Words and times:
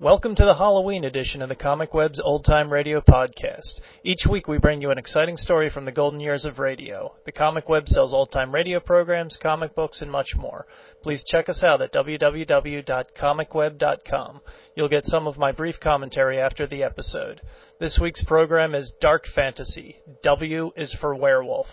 Welcome 0.00 0.34
to 0.36 0.46
the 0.46 0.54
Halloween 0.54 1.04
edition 1.04 1.42
of 1.42 1.50
the 1.50 1.54
Comic 1.54 1.92
Web's 1.92 2.18
Old 2.18 2.46
Time 2.46 2.72
Radio 2.72 3.02
podcast. 3.02 3.80
Each 4.02 4.26
week 4.26 4.48
we 4.48 4.56
bring 4.56 4.80
you 4.80 4.90
an 4.90 4.96
exciting 4.96 5.36
story 5.36 5.68
from 5.68 5.84
the 5.84 5.92
golden 5.92 6.20
years 6.20 6.46
of 6.46 6.58
radio. 6.58 7.14
The 7.26 7.32
Comic 7.32 7.68
Web 7.68 7.86
sells 7.86 8.14
old 8.14 8.32
time 8.32 8.50
radio 8.50 8.80
programs, 8.80 9.36
comic 9.36 9.74
books, 9.74 10.00
and 10.00 10.10
much 10.10 10.34
more. 10.34 10.66
Please 11.02 11.22
check 11.22 11.50
us 11.50 11.62
out 11.62 11.82
at 11.82 11.92
www.comicweb.com. 11.92 14.40
You'll 14.74 14.88
get 14.88 15.04
some 15.04 15.26
of 15.26 15.36
my 15.36 15.52
brief 15.52 15.78
commentary 15.78 16.40
after 16.40 16.66
the 16.66 16.82
episode. 16.82 17.42
This 17.78 17.98
week's 17.98 18.24
program 18.24 18.74
is 18.74 18.96
Dark 19.02 19.26
Fantasy. 19.26 19.98
W 20.22 20.70
is 20.78 20.94
for 20.94 21.14
Werewolf. 21.14 21.68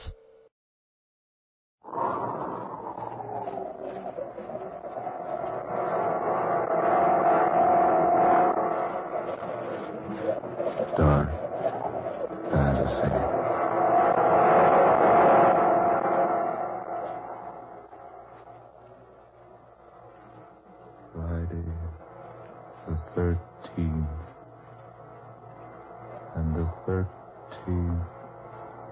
Thirteenth 27.68 28.04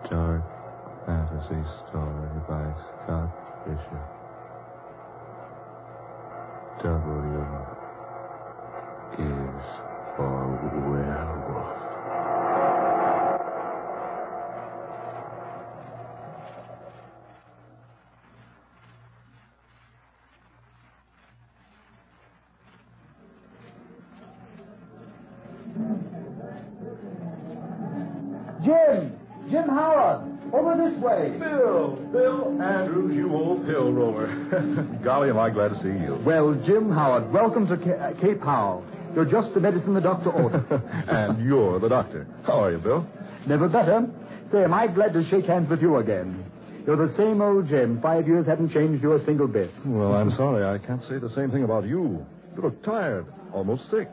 dark 0.10 0.44
fantasy 1.06 1.64
story 1.88 2.30
by 2.48 2.68
Scott 3.04 3.32
Bishop. 3.66 4.04
W 6.84 7.46
is 9.18 9.66
for 10.16 10.60
werewolf. 10.92 11.85
Pill 33.66 33.92
roller. 33.92 34.28
Golly, 35.04 35.30
am 35.30 35.38
I 35.40 35.50
glad 35.50 35.70
to 35.70 35.76
see 35.82 35.90
you. 35.90 36.20
Well, 36.26 36.54
Jim 36.66 36.92
Howard, 36.92 37.32
welcome 37.32 37.68
to 37.68 37.78
Ca- 37.78 37.92
uh, 37.92 38.22
Cape 38.22 38.42
Howell. 38.42 38.86
You're 39.16 39.26
just 39.26 39.54
the 39.54 39.60
medicine 39.60 39.94
the 39.94 40.02
doctor 40.02 40.30
ordered. 40.32 40.66
and 41.08 41.46
you're 41.46 41.80
the 41.80 41.90
doctor. 41.90 42.28
How 42.46 42.64
are 42.64 42.72
you, 42.72 42.78
Bill? 42.80 43.08
Never 43.48 43.68
better. 43.70 44.08
Say, 44.52 44.64
am 44.64 44.74
I 44.74 44.88
glad 44.88 45.14
to 45.14 45.24
shake 45.30 45.46
hands 45.46 45.70
with 45.70 45.82
you 45.82 45.98
again? 45.98 46.44
You're 46.86 47.08
the 47.08 47.16
same 47.16 47.42
old 47.42 47.68
Jim. 47.68 48.00
Five 48.02 48.28
years 48.28 48.46
haven't 48.46 48.70
changed 48.72 49.02
you 49.02 49.14
a 49.14 49.24
single 49.26 49.48
bit. 49.48 49.72
Well, 49.86 50.14
I'm 50.14 50.32
sorry. 50.32 50.64
I 50.66 50.78
can't 50.86 51.02
say 51.04 51.18
the 51.18 51.34
same 51.34 51.50
thing 51.52 51.64
about 51.64 51.86
you. 51.86 52.26
You 52.56 52.62
look 52.62 52.84
tired, 52.84 53.26
almost 53.54 53.90
sick. 53.90 54.10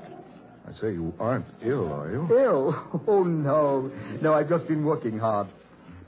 I 0.66 0.72
say 0.81 0.92
you 0.92 1.12
aren't 1.20 1.44
ill, 1.62 1.92
are 1.92 2.11
you? 2.11 2.39
Ill? 2.39 3.03
Oh, 3.09 3.25
no. 3.25 3.91
No, 4.22 4.33
I've 4.33 4.48
just 4.48 4.66
been 4.69 4.84
working 4.84 5.19
hard. 5.19 5.48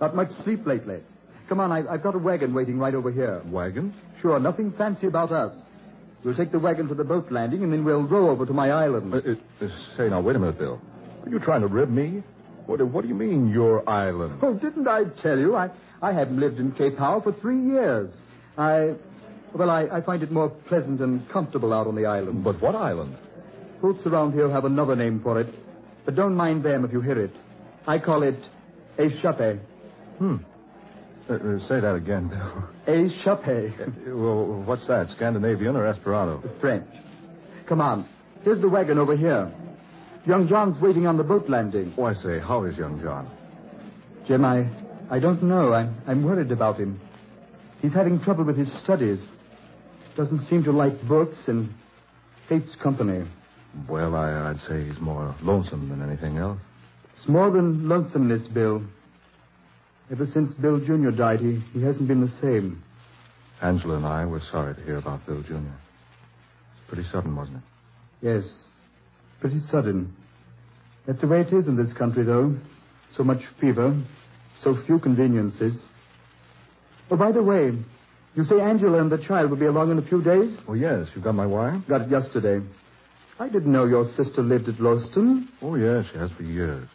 Not 0.01 0.15
much 0.15 0.31
sleep 0.45 0.65
lately. 0.67 1.01
Come 1.49 1.61
on, 1.61 1.73
I, 1.73 1.87
I've 1.93 2.03
got 2.03 2.15
a 2.15 2.19
wagon 2.19 2.55
waiting 2.55 2.79
right 2.79 2.95
over 2.95 3.11
here. 3.13 3.43
Wagon? 3.47 3.95
Sure, 4.23 4.39
nothing 4.41 4.73
fancy 4.79 5.07
about 5.07 5.31
us. 5.31 5.53
We'll 6.25 6.35
take 6.35 6.53
the 6.53 6.59
wagon 6.59 6.89
to 6.89 6.95
the 6.95 7.05
boat 7.05 7.31
landing, 7.31 7.63
and 7.63 7.73
then 7.73 7.85
we'll 7.85 8.03
row 8.05 8.31
over 8.31 8.47
to 8.47 8.53
my 8.55 8.71
island. 8.71 9.13
Uh, 9.13 9.65
uh, 9.65 9.69
say, 9.97 10.09
now, 10.09 10.23
wait 10.23 10.37
a 10.37 10.39
minute, 10.39 10.59
Bill. 10.59 10.81
Are 11.25 11.29
you 11.29 11.39
trying 11.39 11.61
to 11.61 11.67
rib 11.67 11.91
me? 11.91 12.23
What, 12.67 12.81
what 12.89 13.03
do 13.03 13.09
you 13.09 13.15
mean, 13.15 13.49
your 13.51 13.89
island? 13.89 14.41
Oh, 14.43 14.55
didn't 14.55 14.89
I 14.89 15.05
tell 15.23 15.39
you? 15.39 15.55
I, 15.55 15.69
I 16.01 16.13
haven't 16.13 16.41
lived 16.41 16.59
in 16.59 16.73
Cape 16.73 16.97
Howell 16.97 17.21
for 17.21 17.33
three 17.41 17.61
years. 17.61 18.11
I, 18.57 18.95
well, 19.55 19.69
I, 19.69 19.83
I 19.93 20.01
find 20.01 20.23
it 20.23 20.33
more 20.33 20.49
pleasant 20.49 21.01
and 21.03 21.29
comfortable 21.29 21.75
out 21.75 21.87
on 21.87 21.95
the 21.95 22.07
island. 22.07 22.43
But 22.43 22.63
what 22.63 22.75
island? 22.75 23.19
Folks 23.83 24.07
around 24.07 24.33
here 24.33 24.51
have 24.51 24.65
another 24.65 24.97
name 24.97 25.21
for 25.23 25.39
it, 25.39 25.55
but 26.07 26.15
don't 26.15 26.35
mind 26.37 26.65
them 26.65 26.87
if 26.87 26.93
you 26.93 27.03
hear 27.03 27.23
it. 27.23 27.33
I 27.87 27.99
call 27.99 28.23
it 28.23 28.39
Échappé. 28.99 29.61
Hmm. 30.19 30.37
Uh, 31.29 31.35
uh, 31.35 31.69
say 31.69 31.81
that 31.81 31.95
again, 31.95 32.29
Bill. 32.29 32.69
Échappé. 32.87 33.73
Uh, 33.81 34.17
well, 34.17 34.63
what's 34.65 34.87
that, 34.89 35.09
Scandinavian 35.17 35.77
or 35.77 35.87
Esperanto? 35.87 36.43
French. 36.61 36.87
Come 37.67 37.81
on. 37.81 38.07
Here's 38.43 38.61
the 38.61 38.69
wagon 38.69 38.99
over 38.99 39.17
here. 39.17 39.51
Young 40.27 40.49
John's 40.49 40.81
waiting 40.81 41.07
on 41.07 41.17
the 41.17 41.25
boat 41.25 41.49
landing. 41.49 41.95
Oh, 41.97 42.05
I 42.05 42.15
say, 42.15 42.39
how 42.39 42.65
is 42.65 42.77
young 42.77 43.01
John? 43.01 43.31
Jim, 44.27 44.45
I, 44.45 44.67
I 45.11 45.19
don't 45.19 45.43
know. 45.43 45.73
I'm, 45.73 45.95
I'm 46.07 46.23
worried 46.23 46.51
about 46.51 46.79
him. 46.79 47.01
He's 47.81 47.93
having 47.93 48.21
trouble 48.21 48.45
with 48.45 48.57
his 48.57 48.73
studies. 48.83 49.19
Doesn't 50.17 50.47
seem 50.47 50.63
to 50.65 50.73
like 50.73 51.07
books 51.07 51.37
and 51.47 51.73
hates 52.49 52.75
company. 52.83 53.27
Well, 53.89 54.15
I, 54.15 54.51
I'd 54.51 54.61
say 54.69 54.85
he's 54.85 55.01
more 55.01 55.35
lonesome 55.43 55.89
than 55.89 56.03
anything 56.03 56.39
else. 56.39 56.59
It's 57.19 57.29
more 57.29 57.51
than 57.51 57.89
lonesomeness, 57.89 58.47
Bill. 58.53 58.83
Ever 60.11 60.27
since 60.33 60.55
Bill 60.55 60.79
Jr. 60.81 61.11
died, 61.11 61.41
he, 61.41 61.63
he 61.73 61.83
hasn't 61.83 62.09
been 62.09 62.21
the 62.21 62.33
same. 62.41 62.83
Angela 63.63 63.97
and 63.97 64.07
I 64.07 64.27
were 64.27 64.43
sorry 64.51 64.75
to 64.75 64.83
hear 64.83 64.99
about 64.99 65.25
Bill 65.27 65.43
Jr. 65.43 65.55
It's 65.55 66.89
pretty 66.89 67.09
sudden, 67.11 67.35
wasn't 67.35 67.59
it? 67.59 67.63
Yes, 68.21 68.45
pretty 69.41 69.61
sudden. 69.71 70.15
That's 71.07 71.21
the 71.21 71.29
way 71.29 71.41
it 71.41 71.53
is 71.53 71.67
in 71.67 71.77
this 71.77 71.93
country, 71.95 72.25
though. 72.25 72.55
So 73.17 73.25
much 73.25 73.43
fever, 73.61 73.99
so 74.63 74.77
few 74.87 74.99
conveniences. 74.99 75.75
Oh, 77.11 77.17
by 77.17 77.33
the 77.33 77.43
way, 77.43 77.73
you 78.35 78.45
say 78.45 78.61
Angela 78.61 79.01
and 79.01 79.11
the 79.11 79.19
child 79.19 79.51
will 79.51 79.57
be 79.57 79.67
along 79.67 79.91
in 79.91 79.99
a 79.99 80.03
few 80.03 80.23
days? 80.23 80.57
Oh, 80.69 80.75
yes. 80.75 81.09
You 81.15 81.23
got 81.23 81.35
my 81.35 81.47
wire? 81.47 81.83
Got 81.89 82.03
it 82.03 82.11
yesterday. 82.11 82.65
I 83.39 83.49
didn't 83.49 83.73
know 83.73 83.85
your 83.87 84.09
sister 84.17 84.43
lived 84.43 84.69
at 84.69 84.77
Lowston. 84.77 85.47
Oh, 85.63 85.77
yes. 85.77 86.07
She 86.13 86.19
has 86.19 86.31
for 86.33 86.43
years. 86.43 86.89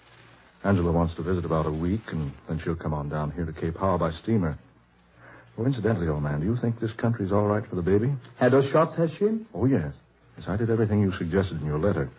Angela 0.63 0.91
wants 0.91 1.15
to 1.15 1.21
visit 1.21 1.45
about 1.45 1.65
a 1.65 1.71
week, 1.71 2.01
and 2.11 2.31
then 2.47 2.59
she'll 2.63 2.75
come 2.75 2.93
on 2.93 3.09
down 3.09 3.31
here 3.31 3.45
to 3.45 3.53
Cape 3.53 3.77
Howell 3.77 3.97
by 3.97 4.11
steamer. 4.11 4.57
Oh, 5.57 5.65
incidentally, 5.65 6.07
old 6.07 6.23
man, 6.23 6.39
do 6.39 6.45
you 6.45 6.57
think 6.57 6.79
this 6.79 6.91
country's 6.93 7.31
all 7.31 7.45
right 7.45 7.67
for 7.67 7.75
the 7.75 7.81
baby? 7.81 8.13
Had 8.37 8.53
her 8.53 8.67
shots, 8.71 8.95
has 8.95 9.09
she? 9.17 9.45
Oh, 9.53 9.65
yes. 9.65 9.93
Yes, 10.37 10.47
I 10.47 10.57
did 10.57 10.69
everything 10.69 11.01
you 11.01 11.13
suggested 11.17 11.61
in 11.61 11.67
your 11.67 11.79
letter. 11.79 12.09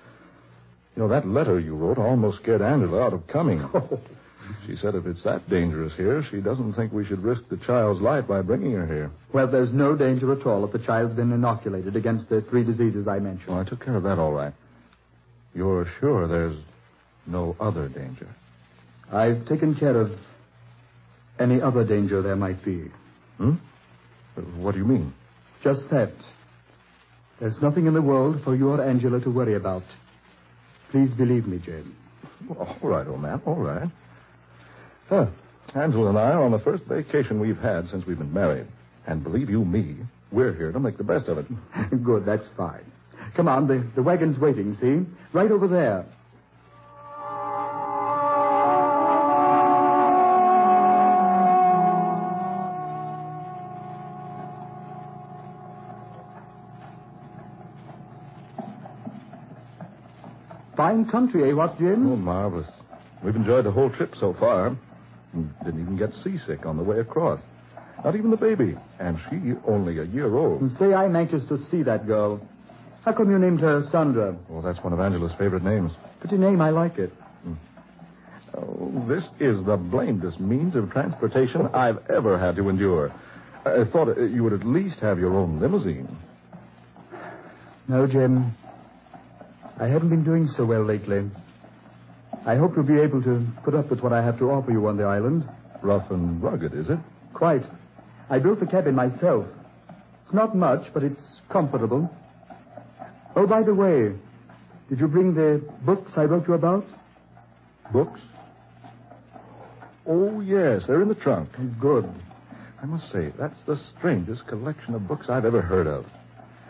You 0.97 1.03
know, 1.03 1.09
that 1.09 1.27
letter 1.27 1.59
you 1.61 1.75
wrote 1.75 1.99
almost 1.99 2.39
scared 2.43 2.62
Angela 2.62 3.03
out 3.03 3.12
of 3.12 3.27
coming. 3.27 3.61
Oh. 3.75 4.01
She 4.67 4.75
said 4.77 4.97
if 4.97 5.07
it's 5.07 5.22
that 5.22 5.49
dangerous 5.49 5.93
here, 5.97 6.25
she 6.28 6.41
doesn't 6.41 6.72
think 6.75 6.93
we 6.93 7.05
should 7.07 7.22
risk 7.22 7.43
the 7.51 7.57
child's 7.59 8.01
life 8.01 8.27
by 8.27 8.43
bringing 8.43 8.72
her 8.72 8.87
here. 8.87 9.11
Well, 9.33 9.47
there's 9.47 9.72
no 9.72 9.95
danger 9.95 10.33
at 10.33 10.45
all 10.45 10.65
if 10.65 10.72
the 10.72 10.81
child's 10.81 11.15
been 11.15 11.31
inoculated 11.31 11.95
against 11.95 12.28
the 12.28 12.41
three 12.41 12.65
diseases 12.65 13.07
I 13.07 13.21
mentioned. 13.21 13.49
Well, 13.49 13.61
I 13.61 13.65
took 13.65 13.84
care 13.84 13.95
of 13.95 14.03
that 14.03 14.19
all 14.19 14.33
right. 14.33 14.53
You're 15.55 15.89
sure 16.01 16.27
there's 16.27 16.57
no 17.26 17.56
other 17.60 17.88
danger? 17.88 18.28
I've 19.12 19.47
taken 19.47 19.75
care 19.75 20.00
of 20.00 20.12
any 21.38 21.60
other 21.60 21.84
danger 21.84 22.22
there 22.22 22.36
might 22.36 22.64
be. 22.64 22.91
Hmm? 23.38 23.54
What 24.56 24.72
do 24.72 24.78
you 24.78 24.84
mean? 24.84 25.12
Just 25.62 25.88
that. 25.91 26.12
There's 27.41 27.60
nothing 27.62 27.86
in 27.86 27.94
the 27.94 28.03
world 28.03 28.42
for 28.44 28.54
you 28.54 28.69
or 28.70 28.82
Angela 28.82 29.20
to 29.20 29.30
worry 29.30 29.56
about. 29.56 29.82
Please 30.91 31.10
believe 31.10 31.47
me, 31.47 31.59
Jane. 31.59 31.94
All 32.59 32.76
right, 32.82 33.06
old 33.06 33.20
man, 33.20 33.41
all 33.47 33.56
right. 33.56 33.88
Huh. 35.09 35.26
Angela 35.75 36.09
and 36.09 36.19
I 36.19 36.30
are 36.32 36.42
on 36.42 36.50
the 36.50 36.59
first 36.59 36.84
vacation 36.84 37.41
we've 37.41 37.59
had 37.59 37.88
since 37.91 38.04
we've 38.06 38.19
been 38.19 38.32
married. 38.32 38.66
And 39.06 39.22
believe 39.22 39.48
you 39.48 39.64
me, 39.64 39.97
we're 40.32 40.54
here 40.54 40.72
to 40.72 40.80
make 40.80 40.98
the 40.98 41.04
best 41.04 41.28
of 41.28 41.38
it. 41.38 41.47
Good, 42.04 42.26
that's 42.26 42.48
fine. 42.56 42.84
Come 43.34 43.48
on, 43.48 43.66
the, 43.66 43.86
the 43.94 44.03
wagon's 44.03 44.38
waiting, 44.38 44.77
see? 44.80 45.06
Right 45.33 45.50
over 45.50 45.68
there. 45.68 46.04
Fine 60.91 61.09
country, 61.09 61.48
eh, 61.48 61.53
what, 61.53 61.78
Jim? 61.78 62.10
Oh, 62.10 62.16
marvelous. 62.16 62.66
We've 63.22 63.37
enjoyed 63.37 63.65
the 63.65 63.71
whole 63.71 63.91
trip 63.91 64.13
so 64.19 64.34
far. 64.41 64.77
Didn't 65.65 65.81
even 65.83 65.97
get 65.97 66.10
seasick 66.25 66.66
on 66.66 66.77
the 66.77 66.83
way 66.83 66.98
across. 66.98 67.39
Not 68.04 68.16
even 68.16 68.33
the 68.33 68.37
baby. 68.37 68.77
And 68.98 69.16
she 69.31 69.53
only 69.69 70.01
a 70.01 70.03
year 70.03 70.34
old. 70.34 70.63
And 70.63 70.77
say 70.78 70.92
I'm 70.92 71.15
anxious 71.15 71.47
to 71.47 71.65
see 71.71 71.84
that 71.84 72.09
girl. 72.09 72.45
How 73.04 73.13
come 73.13 73.31
you 73.31 73.39
named 73.39 73.60
her 73.60 73.87
Sandra? 73.92 74.37
Well, 74.48 74.63
that's 74.63 74.83
one 74.83 74.92
of 74.92 74.98
Angela's 74.98 75.31
favorite 75.39 75.63
names. 75.63 75.92
Pretty 76.19 76.39
name, 76.39 76.60
I 76.60 76.71
like 76.71 76.98
it. 76.98 77.13
Oh, 78.59 79.04
this 79.07 79.22
is 79.39 79.65
the 79.65 79.78
blamedest 79.78 80.41
means 80.41 80.75
of 80.75 80.91
transportation 80.91 81.69
I've 81.72 81.98
ever 82.10 82.36
had 82.36 82.57
to 82.57 82.69
endure. 82.69 83.15
I 83.65 83.84
thought 83.84 84.19
you 84.19 84.43
would 84.43 84.54
at 84.54 84.66
least 84.66 84.98
have 84.98 85.21
your 85.21 85.39
own 85.39 85.60
limousine. 85.60 86.19
No, 87.86 88.09
Jim. 88.09 88.57
I 89.80 89.88
haven't 89.88 90.10
been 90.10 90.24
doing 90.24 90.47
so 90.56 90.66
well 90.66 90.84
lately. 90.84 91.30
I 92.47 92.56
hope 92.56 92.72
you'll 92.77 92.84
be 92.84 93.00
able 93.00 93.22
to 93.22 93.47
put 93.65 93.74
up 93.74 93.88
with 93.88 94.00
what 94.00 94.12
I 94.12 94.22
have 94.22 94.38
to 94.38 94.50
offer 94.50 94.71
you 94.71 94.86
on 94.86 94.98
the 94.98 95.04
island. 95.04 95.48
Rough 95.82 96.10
and 96.10 96.42
rugged, 96.42 96.74
is 96.74 96.91
it? 96.91 96.98
Quite. 97.32 97.65
I 98.28 98.38
built 98.38 98.60
the 98.60 98.66
cabin 98.66 98.94
myself. 98.94 99.47
It's 100.24 100.34
not 100.34 100.54
much, 100.54 100.92
but 100.92 101.03
it's 101.03 101.22
comfortable. 101.50 102.15
Oh, 103.34 103.47
by 103.47 103.62
the 103.62 103.74
way, 103.74 104.12
did 104.91 105.00
you 105.00 105.09
bring 105.09 105.34
the 105.34 105.62
books 105.83 106.12
I 106.16 106.24
wrote 106.24 106.47
you 106.47 106.54
about? 106.54 106.84
Books? 107.91 108.21
Oh, 110.06 110.41
yes, 110.41 110.83
they're 110.86 111.00
in 111.00 111.09
the 111.09 111.15
trunk. 111.15 111.48
Good. 111.80 112.09
I 112.83 112.86
must 112.86 113.10
say, 113.12 113.33
that's 113.38 113.59
the 113.66 113.80
strangest 113.97 114.47
collection 114.47 114.94
of 114.94 115.09
books 115.09 115.30
I've 115.30 115.44
ever 115.47 115.62
heard 115.62 115.86
of. 115.86 116.04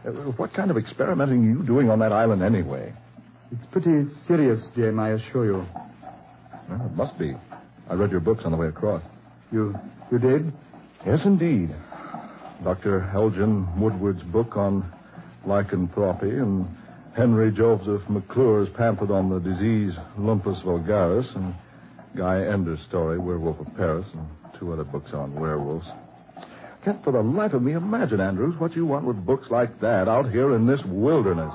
Uh, 0.06 0.10
what 0.36 0.54
kind 0.54 0.70
of 0.70 0.76
experimenting 0.76 1.44
are 1.44 1.48
you 1.58 1.62
doing 1.64 1.90
on 1.90 1.98
that 1.98 2.12
island 2.12 2.42
anyway? 2.42 2.92
It's 3.52 3.66
pretty 3.70 4.08
serious, 4.26 4.60
Jim, 4.74 4.98
I 4.98 5.10
assure 5.10 5.44
you. 5.44 5.66
Well, 6.68 6.86
it 6.86 6.96
must 6.96 7.18
be. 7.18 7.34
I 7.88 7.94
read 7.94 8.10
your 8.10 8.20
books 8.20 8.42
on 8.44 8.52
the 8.52 8.56
way 8.56 8.68
across. 8.68 9.02
You 9.52 9.74
you 10.10 10.18
did? 10.18 10.52
Yes, 11.04 11.20
indeed. 11.24 11.74
Dr. 12.62 13.10
Elgin 13.14 13.80
Woodward's 13.80 14.22
book 14.24 14.56
on 14.56 14.90
lycanthropy 15.46 16.30
and 16.30 16.68
Henry 17.16 17.50
Joseph 17.50 18.02
McClure's 18.08 18.68
pamphlet 18.76 19.10
on 19.10 19.30
the 19.30 19.40
disease 19.40 19.92
lupus 20.18 20.58
vulgaris 20.60 21.26
and 21.34 21.54
Guy 22.16 22.44
Endore's 22.44 22.80
story, 22.88 23.18
Werewolf 23.18 23.58
of 23.60 23.74
Paris, 23.76 24.06
and 24.14 24.26
two 24.58 24.72
other 24.72 24.84
books 24.84 25.12
on 25.12 25.34
werewolves. 25.34 25.86
Can't 26.84 27.04
for 27.04 27.12
the 27.12 27.22
life 27.22 27.52
of 27.52 27.62
me 27.62 27.72
imagine, 27.72 28.20
Andrews, 28.20 28.58
what 28.58 28.74
you 28.74 28.86
want 28.86 29.04
with 29.04 29.24
books 29.26 29.48
like 29.50 29.80
that 29.80 30.08
out 30.08 30.30
here 30.30 30.54
in 30.54 30.66
this 30.66 30.80
wilderness. 30.86 31.52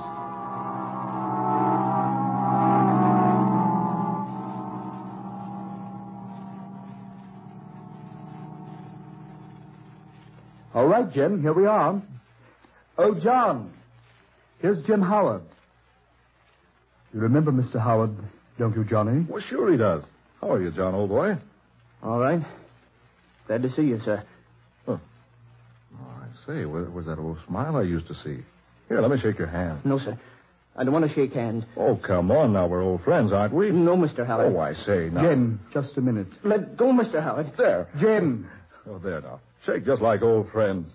All 10.74 10.86
right, 10.86 11.12
Jim, 11.12 11.42
here 11.42 11.54
we 11.54 11.66
are. 11.66 12.00
Oh, 12.98 13.14
John, 13.14 13.72
here's 14.60 14.78
Jim 14.86 15.02
Howard. 15.02 15.42
You 17.12 17.20
remember 17.20 17.50
Mr. 17.50 17.80
Howard, 17.80 18.14
don't 18.58 18.76
you, 18.76 18.84
Johnny? 18.84 19.26
Well, 19.28 19.42
sure 19.48 19.72
he 19.72 19.78
does. 19.78 20.04
How 20.40 20.52
are 20.52 20.62
you, 20.62 20.70
John, 20.70 20.94
old 20.94 21.08
boy? 21.08 21.36
All 22.02 22.18
right. 22.18 22.42
Glad 23.48 23.62
to 23.62 23.74
see 23.74 23.82
you, 23.82 24.00
sir. 24.04 24.22
Say, 26.46 26.64
where, 26.64 26.84
where's 26.84 27.06
that 27.06 27.18
old 27.18 27.38
smile 27.46 27.76
I 27.76 27.82
used 27.82 28.06
to 28.08 28.14
see? 28.14 28.42
Here, 28.88 29.00
let 29.00 29.10
me 29.10 29.18
shake 29.20 29.38
your 29.38 29.48
hand. 29.48 29.80
No, 29.84 29.98
sir. 29.98 30.18
I 30.76 30.84
don't 30.84 30.92
want 30.92 31.08
to 31.08 31.14
shake 31.14 31.32
hands. 31.32 31.64
Oh, 31.76 31.96
come 31.96 32.30
on 32.30 32.52
now. 32.52 32.66
We're 32.66 32.82
old 32.82 33.02
friends, 33.02 33.32
aren't 33.32 33.54
we? 33.54 33.70
No, 33.70 33.96
Mr. 33.96 34.26
Howard. 34.26 34.54
Oh, 34.54 34.60
I 34.60 34.74
say 34.84 35.08
now. 35.10 35.22
Jim, 35.22 35.60
just 35.72 35.96
a 35.96 36.00
minute. 36.00 36.28
Let 36.44 36.76
go, 36.76 36.92
Mr. 36.92 37.22
Howard. 37.22 37.52
There. 37.56 37.88
Jim! 37.98 38.48
Oh, 38.88 38.98
there 38.98 39.22
now. 39.22 39.40
Shake 39.64 39.86
just 39.86 40.02
like 40.02 40.22
old 40.22 40.50
friends. 40.52 40.92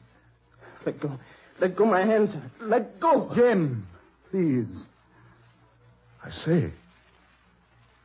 Let 0.86 1.00
go. 1.00 1.20
Let 1.60 1.76
go 1.76 1.86
my 1.86 2.06
hands. 2.06 2.30
sir. 2.32 2.42
Let 2.62 3.00
go. 3.00 3.32
Jim, 3.36 3.88
please. 4.30 4.68
I 6.24 6.30
say. 6.46 6.72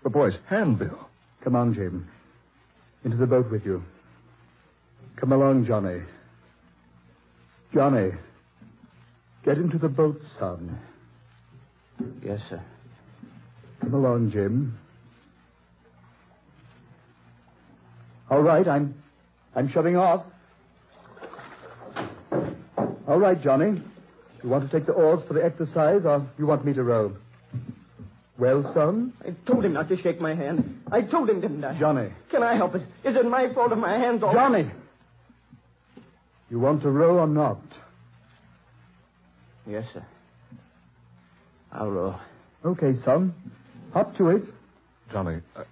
The 0.02 0.10
boy's 0.10 0.34
handbill. 0.48 1.08
Come 1.44 1.56
on, 1.56 1.74
Jim. 1.74 2.08
Into 3.04 3.18
the 3.18 3.26
boat 3.26 3.50
with 3.50 3.64
you. 3.64 3.84
Come 5.16 5.32
along, 5.32 5.66
Johnny. 5.66 6.00
Johnny, 7.76 8.10
get 9.44 9.58
into 9.58 9.76
the 9.76 9.90
boat, 9.90 10.18
son. 10.38 10.80
Yes, 12.24 12.40
sir. 12.48 12.62
Come 13.82 13.92
along, 13.92 14.30
Jim. 14.30 14.78
All 18.30 18.40
right, 18.40 18.66
I'm 18.66 18.94
I'm 19.54 19.70
shoving 19.70 19.94
off. 19.94 20.24
All 23.06 23.18
right, 23.18 23.42
Johnny. 23.42 23.82
You 24.42 24.48
want 24.48 24.70
to 24.70 24.74
take 24.74 24.86
the 24.86 24.94
oars 24.94 25.22
for 25.28 25.34
the 25.34 25.44
exercise, 25.44 26.00
or 26.06 26.26
you 26.38 26.46
want 26.46 26.64
me 26.64 26.72
to 26.72 26.82
row? 26.82 27.14
Well, 28.38 28.72
son? 28.72 29.12
I 29.22 29.34
told 29.46 29.66
him 29.66 29.74
not 29.74 29.90
to 29.90 30.00
shake 30.00 30.18
my 30.18 30.34
hand. 30.34 30.82
I 30.90 31.02
told 31.02 31.28
him, 31.28 31.42
didn't 31.42 31.62
I? 31.62 31.78
Johnny. 31.78 32.08
Can 32.30 32.42
I 32.42 32.54
help 32.54 32.74
it? 32.74 32.86
Is 33.04 33.16
it 33.16 33.26
my 33.28 33.52
fault 33.52 33.72
if 33.72 33.78
my 33.78 33.98
hand's 33.98 34.22
all... 34.22 34.32
Johnny! 34.32 34.70
You 36.50 36.60
want 36.60 36.82
to 36.82 36.90
row 36.90 37.18
or 37.18 37.26
not? 37.26 37.60
Yes, 39.66 39.84
sir. 39.92 40.04
I'll 41.72 41.90
row. 41.90 42.16
Okay, 42.64 42.94
son. 43.04 43.34
Up 43.94 44.16
to 44.16 44.30
it. 44.30 44.44
Johnny. 45.10 45.40
Uh, 45.56 45.64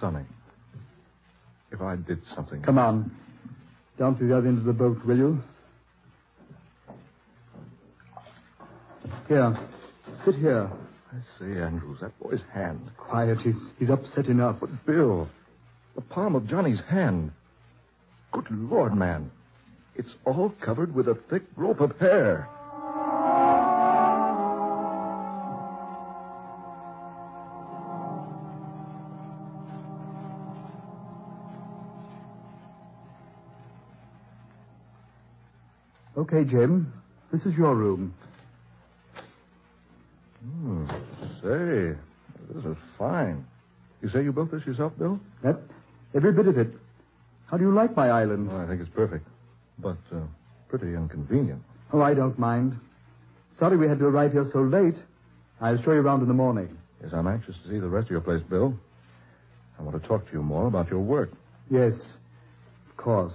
Sonny. 0.00 0.24
If 1.72 1.80
I 1.80 1.96
did 1.96 2.20
something. 2.34 2.62
Come 2.62 2.78
on. 2.78 3.10
Down 3.98 4.16
to 4.18 4.26
the 4.26 4.36
other 4.36 4.46
end 4.46 4.58
of 4.58 4.64
the 4.64 4.72
boat, 4.72 5.04
will 5.04 5.16
you? 5.16 5.42
Here. 9.26 9.58
Sit 10.24 10.36
here. 10.36 10.70
I 11.12 11.16
say, 11.38 11.60
Andrews, 11.60 11.98
that 12.00 12.18
boy's 12.20 12.40
hand. 12.52 12.90
Quiet. 12.96 13.38
He's, 13.40 13.54
he's 13.78 13.90
upset 13.90 14.26
enough. 14.26 14.56
But, 14.60 14.86
Bill, 14.86 15.28
the 15.94 16.00
palm 16.00 16.36
of 16.36 16.46
Johnny's 16.46 16.80
hand. 16.88 17.32
Good 18.38 18.70
Lord, 18.70 18.94
man. 18.94 19.32
It's 19.96 20.14
all 20.24 20.54
covered 20.64 20.94
with 20.94 21.08
a 21.08 21.16
thick 21.28 21.42
rope 21.56 21.80
of 21.80 21.98
hair. 21.98 22.48
Okay, 36.16 36.44
Jim. 36.44 36.92
This 37.32 37.42
is 37.44 37.54
your 37.54 37.74
room. 37.74 38.14
Hmm. 40.44 40.86
Say, 41.42 41.98
this 42.54 42.64
is 42.64 42.76
fine. 42.96 43.44
You 44.00 44.10
say 44.10 44.22
you 44.22 44.30
built 44.30 44.52
this 44.52 44.64
yourself, 44.64 44.92
Bill? 44.96 45.18
Yep. 45.42 45.60
every 46.14 46.32
bit 46.32 46.46
of 46.46 46.56
it. 46.56 46.68
How 47.50 47.56
do 47.56 47.64
you 47.64 47.74
like 47.74 47.96
my 47.96 48.08
island? 48.10 48.48
Well, 48.48 48.60
I 48.60 48.66
think 48.66 48.80
it's 48.80 48.90
perfect. 48.90 49.26
But 49.78 49.96
uh, 50.12 50.20
pretty 50.68 50.94
inconvenient. 50.94 51.62
Oh, 51.92 52.02
I 52.02 52.14
don't 52.14 52.38
mind. 52.38 52.78
Sorry 53.58 53.76
we 53.76 53.88
had 53.88 53.98
to 53.98 54.06
arrive 54.06 54.32
here 54.32 54.48
so 54.52 54.60
late. 54.62 54.96
I'll 55.60 55.80
show 55.82 55.92
you 55.92 56.00
around 56.00 56.22
in 56.22 56.28
the 56.28 56.34
morning. 56.34 56.76
Yes, 57.02 57.12
I'm 57.14 57.26
anxious 57.26 57.56
to 57.64 57.70
see 57.70 57.78
the 57.78 57.88
rest 57.88 58.06
of 58.06 58.10
your 58.10 58.20
place, 58.20 58.42
Bill. 58.48 58.74
I 59.78 59.82
want 59.82 60.00
to 60.00 60.08
talk 60.08 60.26
to 60.26 60.32
you 60.32 60.42
more 60.42 60.66
about 60.66 60.90
your 60.90 61.00
work. 61.00 61.30
Yes, 61.70 61.94
of 62.90 62.96
course. 62.96 63.34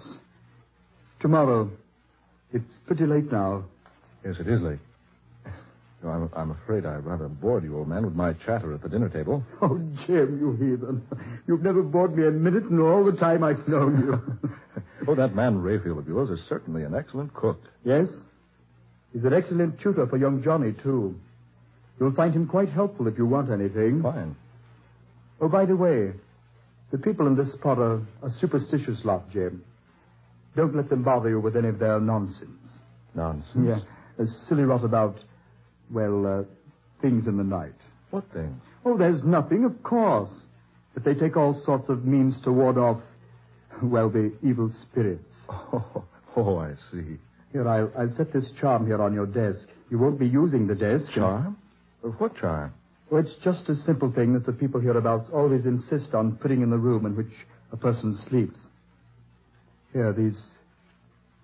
Tomorrow. 1.20 1.72
It's 2.52 2.78
pretty 2.86 3.06
late 3.06 3.32
now. 3.32 3.64
Yes, 4.24 4.36
it 4.40 4.48
is 4.48 4.62
late. 4.62 4.80
No, 6.04 6.10
I'm, 6.10 6.30
I'm 6.36 6.52
afraid 6.52 6.86
I 6.86 6.96
rather 6.96 7.30
bored 7.30 7.64
you, 7.64 7.78
old 7.78 7.88
man, 7.88 8.04
with 8.06 8.14
my 8.14 8.34
chatter 8.46 8.74
at 8.74 8.82
the 8.82 8.90
dinner 8.90 9.08
table. 9.10 9.44
Oh, 9.62 9.80
Jim, 10.06 10.38
you 10.40 10.52
heathen. 10.54 11.02
You've 11.48 11.64
never 11.64 11.82
bored 11.82 12.16
me 12.18 12.26
a 12.26 12.32
minute 12.32 12.66
in 12.66 12.80
all 12.80 13.06
the 13.06 13.18
time 13.18 13.44
I've 13.44 13.66
known 13.68 14.02
you. 14.02 14.52
oh, 15.08 15.16
that 15.16 15.34
man 15.34 15.62
Raphael 15.62 15.98
of 16.00 16.08
yours 16.08 16.30
is 16.30 16.46
certainly 16.50 16.84
an 16.84 16.94
excellent 16.94 17.34
cook. 17.34 17.62
yes? 17.86 18.08
He's 19.14 19.24
an 19.24 19.34
excellent 19.34 19.80
tutor 19.80 20.08
for 20.08 20.18
young 20.18 20.44
Johnny, 20.44 20.74
too. 20.84 21.16
You'll 22.00 22.14
find 22.16 22.34
him 22.34 22.48
quite 22.48 22.70
helpful 22.70 23.08
if 23.08 23.18
you 23.18 23.26
want 23.26 23.50
anything. 23.52 24.02
Fine. 24.02 24.36
Oh, 25.40 25.48
by 25.48 25.66
the 25.66 25.76
way, 25.76 26.12
the 26.92 26.98
people 26.98 27.28
in 27.28 27.36
this 27.38 27.52
spot 27.54 27.78
are 27.78 28.02
a 28.24 28.30
superstitious 28.42 28.98
lot, 29.06 29.30
Jim. 29.32 29.64
Don't 30.56 30.76
let 30.76 30.90
them 30.90 31.04
bother 31.04 31.30
you 31.30 31.40
with 31.40 31.56
any 31.56 31.70
of 31.70 31.80
their 31.80 32.00
nonsense. 32.00 32.50
Nonsense. 33.16 33.46
Yeah, 33.66 33.80
a 34.24 34.28
silly 34.50 34.64
rot 34.64 34.84
about, 34.84 35.18
well, 35.94 36.26
uh, 36.26 36.44
things 37.02 37.28
in 37.28 37.38
the 37.38 37.44
night. 37.44 37.74
What 38.10 38.32
thing? 38.34 38.60
Oh, 38.86 38.98
there's 38.98 39.24
nothing, 39.24 39.64
of 39.66 39.82
course. 39.84 40.30
But 40.94 41.04
they 41.04 41.14
take 41.14 41.38
all 41.38 41.60
sorts 41.66 41.90
of 41.90 42.06
means 42.06 42.36
to 42.44 42.52
ward 42.52 42.78
off, 42.78 43.02
well, 43.82 44.10
the 44.10 44.34
evil 44.44 44.72
spirits. 44.82 45.24
Oh, 45.74 46.04
oh 46.36 46.58
I 46.58 46.74
see. 46.92 47.18
Here, 47.52 47.68
I'll, 47.68 47.92
I'll 47.98 48.16
set 48.18 48.34
this 48.34 48.50
charm 48.60 48.88
here 48.88 49.02
on 49.02 49.14
your 49.14 49.28
desk. 49.28 49.68
You 49.92 50.00
won't 50.00 50.18
be 50.18 50.28
using 50.28 50.66
the 50.66 50.74
desk. 50.74 51.12
Charm? 51.14 51.58
Uh, 52.04 52.08
What 52.10 52.36
charm? 52.36 52.74
Oh, 53.12 53.18
it's 53.18 53.36
just 53.44 53.70
a 53.70 53.76
simple 53.86 54.12
thing 54.12 54.34
that 54.34 54.46
the 54.46 54.52
people 54.54 54.82
hereabouts 54.82 55.30
always 55.32 55.66
insist 55.66 56.16
on 56.16 56.38
putting 56.38 56.62
in 56.64 56.72
the 56.72 56.78
room 56.78 57.06
in 57.06 57.16
which 57.16 57.32
a 57.72 57.78
person 57.78 58.20
sleeps. 58.28 58.58
Here, 59.92 60.12
these 60.14 60.40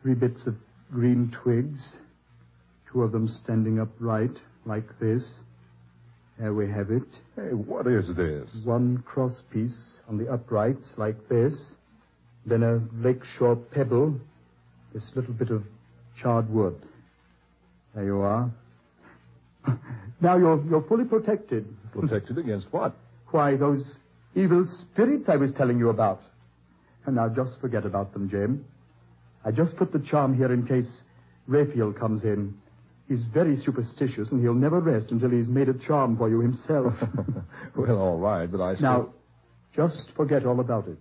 three 0.02 0.16
bits 0.16 0.42
of 0.48 0.56
green 0.92 1.36
twigs, 1.44 1.80
two 2.92 3.04
of 3.04 3.12
them 3.12 3.28
standing 3.44 3.80
upright 3.80 4.36
like 4.66 4.88
this. 5.00 5.24
There 6.40 6.54
we 6.54 6.70
have 6.70 6.90
it. 6.92 7.04
Hey, 7.36 7.54
what 7.54 7.86
is 7.88 8.06
this? 8.16 8.48
One 8.64 9.04
cross 9.06 9.42
piece 9.52 9.78
on 10.08 10.18
the 10.18 10.32
uprights 10.32 10.88
like 10.98 11.28
this. 11.28 11.54
Then 12.46 12.64
a 12.64 12.82
lakeshore 13.06 13.58
pebble. 13.58 14.20
This 14.94 15.04
little 15.16 15.34
bit 15.34 15.50
of 15.50 15.64
charred 16.22 16.50
wood. 16.50 16.82
There 17.96 18.06
you 18.06 18.20
are. 18.20 18.52
Now 20.22 20.36
you're, 20.36 20.62
you're 20.70 20.82
fully 20.82 21.06
protected. 21.06 21.66
Protected 21.94 22.38
against 22.40 22.68
what? 22.72 22.94
Why, 23.32 23.56
those 23.56 23.86
evil 24.36 24.68
spirits 24.82 25.30
I 25.30 25.38
was 25.38 25.52
telling 25.58 25.80
you 25.80 25.90
about. 25.90 26.22
And 27.06 27.16
now 27.16 27.30
just 27.30 27.60
forget 27.62 27.86
about 27.86 28.12
them, 28.12 28.30
Jim. 28.30 28.66
I 29.46 29.52
just 29.52 29.78
put 29.78 29.94
the 29.94 30.00
charm 30.00 30.36
here 30.36 30.52
in 30.52 30.68
case 30.68 30.90
Raphael 31.48 31.94
comes 31.94 32.26
in. 32.26 32.54
He's 33.10 33.24
very 33.34 33.60
superstitious, 33.66 34.30
and 34.32 34.40
he'll 34.40 34.54
never 34.54 34.80
rest 34.80 35.08
until 35.10 35.32
he's 35.32 35.48
made 35.48 35.68
a 35.68 35.74
charm 35.74 36.16
for 36.16 36.30
you 36.30 36.42
himself. 36.42 36.94
well, 37.76 37.98
all 37.98 38.20
right, 38.20 38.50
but 38.50 38.62
I 38.62 38.76
still... 38.76 38.88
now, 38.88 39.10
just 39.76 40.12
forget 40.16 40.46
all 40.46 40.60
about 40.60 40.88
it. 40.88 41.00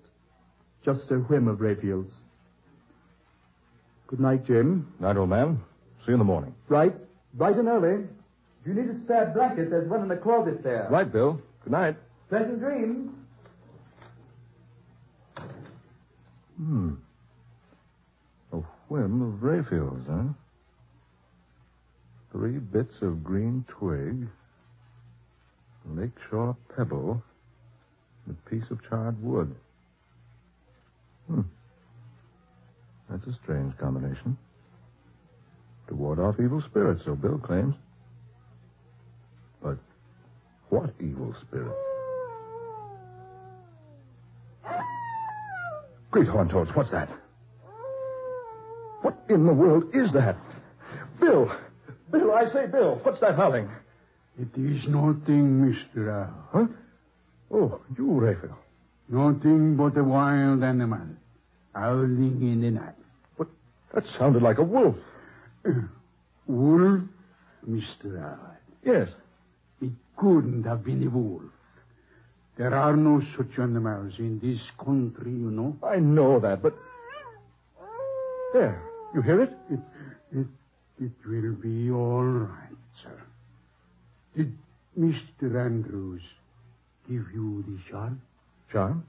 Just 0.82 1.10
a 1.10 1.16
whim 1.16 1.48
of 1.48 1.60
Raphael's. 1.60 2.10
Good 4.06 4.20
night, 4.20 4.46
Jim. 4.46 4.90
Good 4.98 5.06
night, 5.06 5.16
old 5.18 5.28
man. 5.28 5.60
See 5.98 6.04
you 6.08 6.14
in 6.14 6.18
the 6.18 6.24
morning. 6.24 6.54
Right. 6.68 6.94
Bright 7.34 7.56
and 7.56 7.68
early. 7.68 8.04
If 8.62 8.66
you 8.66 8.72
need 8.72 8.88
a 8.88 8.98
spare 9.00 9.26
blanket, 9.34 9.68
there's 9.68 9.88
one 9.88 10.00
in 10.00 10.08
the 10.08 10.16
closet 10.16 10.62
there. 10.62 10.88
Right, 10.90 11.12
Bill. 11.12 11.38
Good 11.62 11.72
night. 11.72 11.96
Pleasant 12.30 12.60
dreams. 12.60 13.10
Hmm. 16.56 16.94
A 18.52 18.56
whim 18.88 19.20
of 19.20 19.42
Raphael's, 19.42 20.06
huh? 20.08 20.32
Three 22.38 22.60
bits 22.60 22.94
of 23.02 23.24
green 23.24 23.64
twig, 23.66 24.28
lakeshore 25.92 26.56
pebble, 26.76 27.20
and 28.24 28.36
a 28.36 28.48
piece 28.48 28.70
of 28.70 28.78
charred 28.88 29.20
wood. 29.20 29.56
Hmm. 31.26 31.40
That's 33.10 33.26
a 33.26 33.36
strange 33.42 33.76
combination. 33.78 34.38
To 35.88 35.96
ward 35.96 36.20
off 36.20 36.36
evil 36.38 36.62
spirits, 36.62 37.02
so 37.04 37.16
Bill 37.16 37.38
claims. 37.38 37.74
But 39.60 39.78
what 40.68 40.94
evil 41.00 41.34
spirit? 41.40 41.76
Great 46.12 46.28
horn 46.28 46.48
toads, 46.48 46.70
what's 46.76 46.92
that? 46.92 47.10
What 49.02 49.18
in 49.28 49.44
the 49.44 49.52
world 49.52 49.92
is 49.92 50.12
that? 50.12 50.36
Bill! 51.18 51.50
Bill, 52.10 52.32
I 52.32 52.52
say, 52.52 52.66
Bill, 52.66 53.00
what's 53.02 53.20
that 53.20 53.36
howling? 53.36 53.68
It 54.38 54.48
is 54.56 54.86
nothing, 54.88 55.74
Mr. 55.96 56.10
Owl. 56.10 56.48
Huh? 56.52 56.66
Oh, 57.52 57.80
you, 57.96 58.20
Raphael. 58.20 58.58
Nothing 59.08 59.76
but 59.76 59.96
a 59.98 60.04
wild 60.04 60.62
animal 60.62 61.06
howling 61.74 62.40
in 62.42 62.60
the 62.60 62.70
night. 62.70 62.94
But 63.36 63.48
that 63.94 64.04
sounded 64.18 64.42
like 64.42 64.58
a 64.58 64.62
wolf. 64.62 64.96
Wolf, 66.46 67.02
Mr. 67.68 68.22
Owl. 68.22 68.56
Yes. 68.84 69.08
It 69.82 69.92
couldn't 70.16 70.64
have 70.64 70.84
been 70.84 71.06
a 71.06 71.10
wolf. 71.10 71.42
There 72.56 72.74
are 72.74 72.96
no 72.96 73.22
such 73.36 73.58
animals 73.58 74.14
in 74.18 74.40
this 74.40 74.60
country, 74.84 75.30
you 75.30 75.50
know. 75.50 75.76
I 75.82 75.96
know 75.96 76.40
that, 76.40 76.62
but. 76.62 76.74
There. 78.52 78.82
You 79.14 79.22
hear 79.22 79.42
it? 79.42 79.56
It, 79.70 79.80
it, 80.32 80.46
it 81.00 81.12
will 81.26 81.54
be 81.54 81.90
all 81.90 82.24
right, 82.24 82.76
sir. 83.02 83.22
Did 84.36 84.56
Mr. 84.98 85.64
Andrews 85.64 86.22
give 87.08 87.26
you 87.32 87.64
the 87.66 87.90
charm? 87.90 88.20
Charm? 88.72 89.04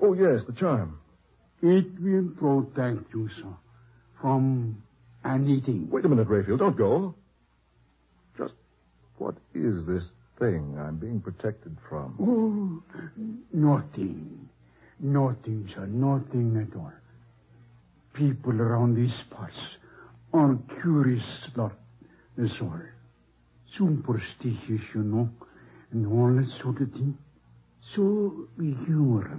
Oh, 0.00 0.14
yes, 0.14 0.42
the 0.46 0.52
charm. 0.52 0.98
It 1.62 1.86
will 2.00 2.28
protect 2.36 3.12
you, 3.14 3.28
sir, 3.36 3.54
from 4.20 4.82
anything. 5.24 5.88
Wait 5.90 6.04
a 6.04 6.08
minute, 6.08 6.28
Raphael. 6.28 6.56
Don't 6.56 6.76
go. 6.76 7.14
Just 8.36 8.54
what 9.18 9.36
is 9.54 9.86
this 9.86 10.04
thing 10.38 10.76
I'm 10.78 10.96
being 10.96 11.20
protected 11.20 11.76
from? 11.88 12.16
Oh, 12.20 12.82
nothing. 13.52 14.48
Nothing, 14.98 15.70
sir. 15.72 15.86
Nothing 15.86 16.68
at 16.68 16.76
all. 16.76 16.92
People 18.14 18.60
around 18.60 18.96
these 18.96 19.14
parts 19.30 19.56
are 20.32 20.56
curious 20.80 21.24
about 21.54 21.72
the 22.36 22.48
soul. 22.58 22.72
Superstitious, 23.78 24.80
you 24.94 25.02
know, 25.02 25.28
and 25.92 26.06
all 26.06 26.34
that 26.34 26.48
sort 26.62 26.80
of 26.80 26.90
thing. 26.92 27.16
So 27.94 28.48
we 28.58 28.74
humor 28.86 29.30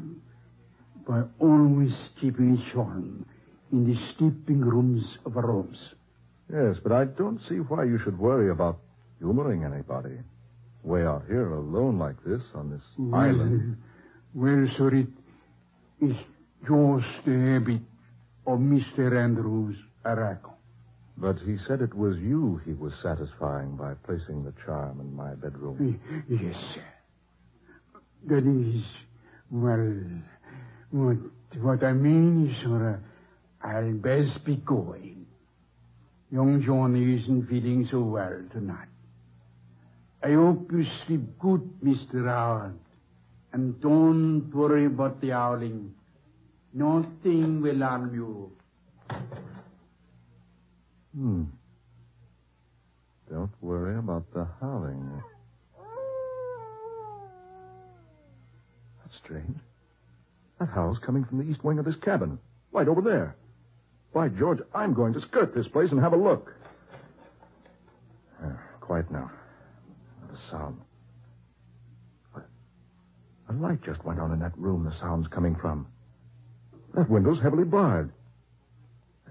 by 1.08 1.24
always 1.40 1.94
keeping 2.20 2.58
a 2.58 2.74
charm 2.74 3.26
in 3.72 3.86
the 3.88 4.00
sleeping 4.18 4.62
rooms 4.62 5.04
of 5.26 5.36
our 5.38 5.48
homes. 5.48 5.78
Yes, 6.52 6.78
but 6.84 6.92
I 6.92 7.06
don't 7.06 7.40
see 7.50 7.56
why 7.56 7.84
you 7.86 7.98
should 8.04 8.18
worry 8.18 8.52
about 8.52 8.80
humoring 9.20 9.64
anybody. 9.64 10.18
Way 10.84 11.06
out 11.06 11.24
here 11.28 11.50
alone 11.54 11.98
like 11.98 12.22
this 12.26 12.42
on 12.54 12.70
this 12.70 12.82
Well, 12.98 13.22
island. 13.22 13.78
well, 14.34 14.68
sir, 14.78 14.94
it 14.96 15.08
is 16.02 16.16
just 16.62 17.28
a 17.28 17.32
habit 17.54 17.82
of 18.46 18.60
Mr. 18.60 19.18
Andrews 19.24 19.78
Araco. 20.06 20.52
But 21.17 21.38
he 21.39 21.58
said 21.67 21.82
it 21.82 21.93
was 21.93 22.17
you 22.17 22.62
he 22.65 22.74
was 22.74 22.93
satisfying 23.01 23.75
by 23.75 23.93
placing 24.05 24.43
the 24.43 24.53
charm 24.65 25.00
in 25.00 25.15
my 25.15 25.36
bedroom. 25.36 26.00
Yes, 26.27 26.55
sir. 26.74 26.84
That 28.27 28.46
is, 28.48 28.84
well, 29.51 29.93
what, 30.91 31.17
what 31.62 31.84
I 31.84 31.93
mean 31.93 32.50
is, 32.50 32.63
sir, 32.63 33.00
I'll 33.62 33.93
best 33.93 34.43
be 34.43 34.55
going. 34.58 35.25
Young 36.32 36.63
Johnny 36.65 37.22
isn't 37.22 37.48
feeling 37.48 37.88
so 37.91 38.00
well 38.00 38.41
tonight. 38.51 38.88
I 40.24 40.34
hope 40.34 40.72
you 40.72 40.86
sleep 41.05 41.38
good, 41.38 41.62
Mr. 41.84 42.25
Howard. 42.27 42.79
And 43.51 43.79
don't 43.82 44.50
worry 44.51 44.86
about 44.86 45.22
the 45.22 45.29
howling. 45.29 45.93
Nothing 46.74 47.62
will 47.62 47.79
harm 47.79 48.15
you. 48.15 48.51
Hmm. 51.15 51.43
Don't 53.29 53.51
worry 53.62 53.98
about 53.98 54.32
the 54.34 54.48
howling. 54.60 55.24
That's 59.03 59.17
strange. 59.24 59.58
That 60.60 60.70
howl's 60.70 61.00
coming 61.00 61.24
from 61.25 61.38
the 61.39 61.51
east 61.51 61.63
wing 61.63 61.79
of 61.79 61.86
this 61.86 61.96
cabin. 62.03 62.39
Right 62.72 62.88
over 62.88 63.01
there. 63.01 63.36
By 64.13 64.29
George, 64.29 64.60
I'm 64.74 64.93
going 64.93 65.13
to 65.13 65.22
skirt 65.22 65.55
this 65.55 65.67
place 65.67 65.91
and 65.91 66.00
have 66.00 66.13
a 66.13 66.17
look. 66.17 66.53
Ah, 68.43 68.60
quiet 68.82 69.10
now. 69.12 69.32
Not 70.22 70.38
a 70.38 70.51
sound. 70.51 70.77
A 73.50 73.53
light 73.53 73.84
just 73.84 74.03
went 74.05 74.20
on 74.20 74.32
in 74.32 74.39
that 74.39 74.58
room 74.58 74.84
the 74.84 74.93
sound's 75.00 75.27
coming 75.27 75.55
from. 75.55 75.88
That 76.96 77.10
window's 77.10 77.41
heavily 77.41 77.65
barred. 77.65 78.12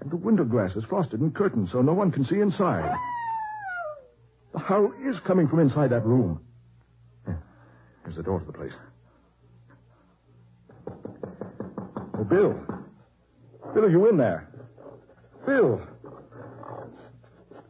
And 0.03 0.11
the 0.11 0.17
window 0.17 0.43
glass 0.43 0.75
is 0.75 0.83
frosted 0.83 1.21
and 1.21 1.33
curtained 1.33 1.69
so 1.71 1.81
no 1.81 1.93
one 1.93 2.11
can 2.11 2.25
see 2.25 2.39
inside. 2.41 2.99
The 4.51 4.59
howl 4.59 4.91
is 5.01 5.15
coming 5.25 5.47
from 5.47 5.59
inside 5.61 5.91
that 5.91 6.05
room. 6.05 6.41
Yeah, 7.25 7.35
Here's 8.03 8.17
the 8.17 8.23
door 8.23 8.41
to 8.41 8.45
the 8.45 8.51
place. 8.51 8.73
Oh, 12.19 12.23
Bill. 12.25 12.53
Bill, 13.73 13.85
are 13.85 13.89
you 13.89 14.09
in 14.09 14.17
there? 14.17 14.49
Bill. 15.45 15.81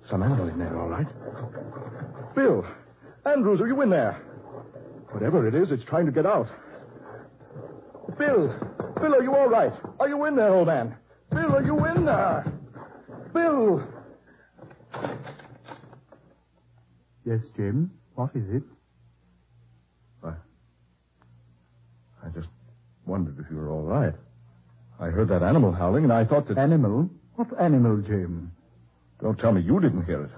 Some 0.10 0.24
animal 0.24 0.48
in 0.48 0.58
there, 0.58 0.78
all 0.80 0.90
right. 0.90 1.08
Bill. 2.36 2.66
Andrews, 3.28 3.62
are 3.62 3.68
you 3.68 3.80
in 3.82 3.92
there? 3.92 4.13
Whatever 5.12 5.48
it 5.48 5.54
is, 5.54 5.72
it's 5.72 5.86
trying 5.86 6.08
to 6.08 6.12
get 6.12 6.25
out. 6.25 6.48
Bill. 8.18 8.48
Bill, 9.00 9.13
are 9.13 9.24
you 9.24 9.36
all 9.36 9.48
right? 9.48 9.72
Are 10.00 10.10
you 10.10 10.25
in 10.25 10.36
there, 10.36 10.54
old 10.54 10.68
man? 10.68 10.96
Bill, 11.53 11.62
are 11.62 11.65
you 11.65 11.86
in 11.86 12.05
there? 12.05 12.53
Bill. 13.31 13.88
Yes, 17.25 17.41
Jim. 17.55 17.91
What 18.15 18.31
is 18.36 18.43
it? 18.50 18.63
I, 20.24 20.29
I 22.24 22.29
just 22.33 22.48
wondered 23.05 23.38
if 23.39 23.45
you 23.51 23.57
were 23.57 23.69
all 23.69 23.83
right. 23.83 24.13
I 25.00 25.07
heard 25.07 25.29
that 25.29 25.43
animal 25.43 25.72
howling, 25.72 26.05
and 26.05 26.13
I 26.13 26.25
thought 26.25 26.48
that. 26.48 26.57
Animal? 26.57 27.10
What 27.36 27.50
animal, 27.62 27.98
Jim? 27.98 28.51
Don't 29.22 29.38
tell 29.38 29.51
me 29.51 29.62
you 29.62 29.79
didn't 29.79 30.05
hear 30.05 30.24
it. 30.24 30.31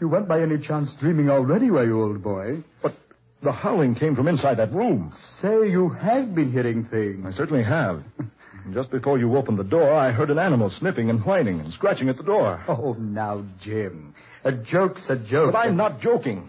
You 0.00 0.08
weren't 0.08 0.28
by 0.28 0.40
any 0.40 0.58
chance 0.58 0.94
dreaming 0.98 1.28
already, 1.28 1.70
were 1.70 1.84
you, 1.84 2.02
old 2.02 2.22
boy? 2.22 2.64
But 2.82 2.94
the 3.42 3.52
howling 3.52 3.96
came 3.96 4.16
from 4.16 4.28
inside 4.28 4.56
that 4.58 4.72
room. 4.72 5.12
Say 5.42 5.70
you 5.70 5.90
have 5.90 6.34
been 6.34 6.50
hearing 6.52 6.86
things. 6.86 7.26
I 7.26 7.36
certainly 7.36 7.64
have. 7.64 8.02
Just 8.72 8.90
before 8.90 9.18
you 9.18 9.36
opened 9.36 9.58
the 9.58 9.64
door, 9.64 9.92
I 9.92 10.10
heard 10.10 10.30
an 10.30 10.38
animal 10.38 10.70
sniffing 10.70 11.10
and 11.10 11.22
whining 11.24 11.60
and 11.60 11.72
scratching 11.74 12.08
at 12.08 12.16
the 12.16 12.22
door. 12.22 12.64
Oh, 12.66 12.94
now, 12.94 13.44
Jim. 13.60 14.14
A 14.42 14.52
joke's 14.52 15.04
a 15.08 15.16
joke. 15.16 15.52
But 15.52 15.58
I'm 15.58 15.76
not 15.76 16.00
joking. 16.00 16.48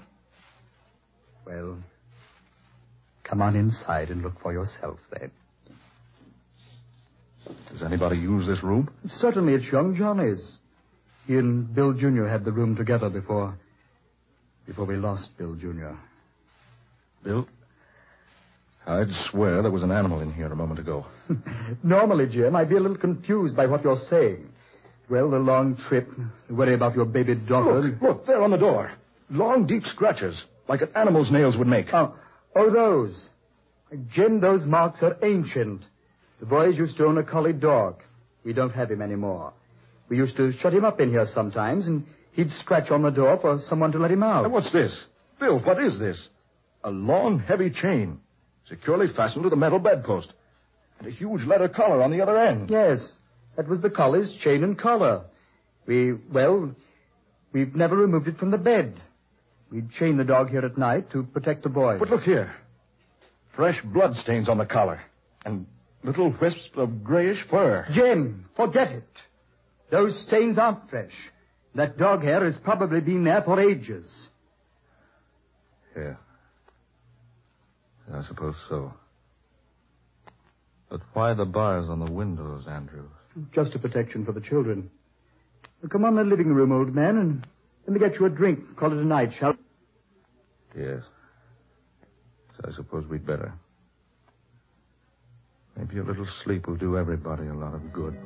Well, 1.45 1.77
come 3.23 3.41
on 3.41 3.55
inside 3.55 4.09
and 4.11 4.21
look 4.23 4.39
for 4.41 4.53
yourself, 4.53 4.99
then. 5.11 5.31
Does 7.71 7.83
anybody 7.83 8.17
use 8.17 8.47
this 8.47 8.63
room? 8.63 8.89
Certainly 9.19 9.53
it's 9.53 9.71
young 9.71 9.95
Johnny's. 9.95 10.57
He 11.27 11.33
and 11.35 11.73
Bill 11.73 11.93
Jr. 11.93 12.25
had 12.25 12.45
the 12.45 12.51
room 12.51 12.75
together 12.75 13.09
before. 13.09 13.55
before 14.65 14.85
we 14.85 14.95
lost 14.95 15.37
Bill 15.37 15.55
Jr. 15.55 15.91
Bill, 17.23 17.47
I'd 18.87 19.09
swear 19.29 19.61
there 19.61 19.71
was 19.71 19.83
an 19.83 19.91
animal 19.91 20.21
in 20.21 20.31
here 20.31 20.51
a 20.51 20.55
moment 20.55 20.79
ago. 20.79 21.05
Normally, 21.83 22.27
Jim, 22.27 22.55
I'd 22.55 22.69
be 22.69 22.75
a 22.75 22.79
little 22.79 22.97
confused 22.97 23.55
by 23.55 23.65
what 23.65 23.83
you're 23.83 23.97
saying. 24.09 24.49
Well, 25.09 25.29
the 25.29 25.39
long 25.39 25.77
trip, 25.87 26.09
the 26.47 26.53
worry 26.53 26.73
about 26.73 26.95
your 26.95 27.05
baby 27.05 27.35
daughter. 27.35 27.81
Look, 27.81 28.01
look, 28.01 28.25
there 28.27 28.41
on 28.41 28.51
the 28.51 28.57
door. 28.57 28.91
Long, 29.29 29.65
deep 29.65 29.83
scratches, 29.85 30.35
like 30.67 30.81
an 30.81 30.89
animal's 30.95 31.31
nails 31.31 31.57
would 31.57 31.67
make. 31.67 31.93
Oh, 31.93 32.15
oh, 32.55 32.71
those. 32.71 33.29
Jim, 34.11 34.39
those 34.39 34.65
marks 34.65 35.01
are 35.01 35.17
ancient. 35.23 35.81
The 36.39 36.45
boys 36.45 36.77
used 36.77 36.97
to 36.97 37.05
own 37.05 37.17
a 37.17 37.23
collie 37.23 37.53
dog. 37.53 38.01
We 38.43 38.53
don't 38.53 38.71
have 38.71 38.91
him 38.91 39.01
anymore. 39.01 39.53
We 40.09 40.17
used 40.17 40.37
to 40.37 40.53
shut 40.59 40.73
him 40.73 40.85
up 40.85 40.99
in 40.99 41.09
here 41.09 41.25
sometimes, 41.33 41.87
and 41.87 42.05
he'd 42.33 42.51
scratch 42.59 42.91
on 42.91 43.01
the 43.01 43.09
door 43.09 43.39
for 43.41 43.59
someone 43.67 43.91
to 43.93 43.99
let 43.99 44.11
him 44.11 44.21
out. 44.21 44.43
And 44.43 44.53
what's 44.53 44.71
this? 44.71 44.95
Bill, 45.39 45.59
what 45.59 45.83
is 45.83 45.97
this? 45.99 46.17
A 46.83 46.91
long, 46.91 47.39
heavy 47.39 47.71
chain, 47.71 48.19
securely 48.69 49.07
fastened 49.15 49.43
to 49.43 49.49
the 49.49 49.55
metal 49.55 49.79
bedpost, 49.79 50.33
and 50.99 51.07
a 51.07 51.11
huge 51.11 51.43
leather 51.45 51.69
collar 51.69 52.01
on 52.01 52.11
the 52.11 52.21
other 52.21 52.37
end. 52.37 52.69
Yes, 52.69 52.99
that 53.55 53.67
was 53.67 53.81
the 53.81 53.89
collie's 53.89 54.33
chain 54.43 54.63
and 54.63 54.77
collar. 54.77 55.23
We, 55.85 56.13
well, 56.13 56.73
we've 57.51 57.75
never 57.75 57.95
removed 57.95 58.27
it 58.27 58.37
from 58.37 58.51
the 58.51 58.57
bed. 58.57 58.99
We'd 59.71 59.91
chain 59.91 60.17
the 60.17 60.23
dog 60.23 60.49
here 60.49 60.65
at 60.65 60.77
night 60.77 61.11
to 61.11 61.23
protect 61.23 61.63
the 61.63 61.69
boys. 61.69 61.99
But 61.99 62.09
look 62.09 62.23
here. 62.23 62.53
Fresh 63.55 63.81
blood 63.83 64.15
stains 64.15 64.49
on 64.49 64.57
the 64.57 64.65
collar, 64.65 65.01
and 65.45 65.65
little 66.03 66.33
wisps 66.41 66.69
of 66.75 67.03
grayish 67.03 67.43
fur. 67.49 67.85
Jim, 67.93 68.45
forget 68.55 68.91
it. 68.91 69.07
Those 69.91 70.19
stains 70.27 70.57
aren't 70.57 70.89
fresh. 70.89 71.13
That 71.75 71.97
dog 71.97 72.23
hair 72.23 72.43
has 72.45 72.57
probably 72.63 73.01
been 73.01 73.23
there 73.23 73.41
for 73.43 73.59
ages. 73.59 74.05
Yeah. 75.95 76.15
I 78.25 78.27
suppose 78.27 78.55
so. 78.67 78.91
But 80.89 81.01
why 81.13 81.35
the 81.35 81.45
bars 81.45 81.89
on 81.89 82.03
the 82.03 82.11
windows, 82.11 82.65
Andrews? 82.67 83.11
Just 83.53 83.75
a 83.75 83.79
protection 83.79 84.25
for 84.25 84.31
the 84.31 84.41
children. 84.41 84.89
Well, 85.81 85.89
come 85.89 86.05
on 86.05 86.15
the 86.15 86.23
living 86.23 86.47
room, 86.47 86.71
old 86.71 86.95
man, 86.95 87.17
and 87.17 87.47
let 87.85 87.93
me 87.93 87.99
get 87.99 88.19
you 88.19 88.25
a 88.25 88.29
drink. 88.29 88.77
Call 88.77 88.91
it 88.93 88.97
a 88.97 89.05
night, 89.05 89.33
shall 89.37 89.51
we? 89.53 90.81
Yes. 90.81 91.03
So 92.57 92.69
I 92.71 92.75
suppose 92.75 93.05
we'd 93.05 93.27
better. 93.27 93.53
Maybe 95.77 95.99
a 95.99 96.03
little 96.03 96.27
sleep 96.43 96.67
will 96.67 96.77
do 96.77 96.97
everybody 96.97 97.47
a 97.47 97.53
lot 97.53 97.75
of 97.75 97.93
good. 97.93 98.17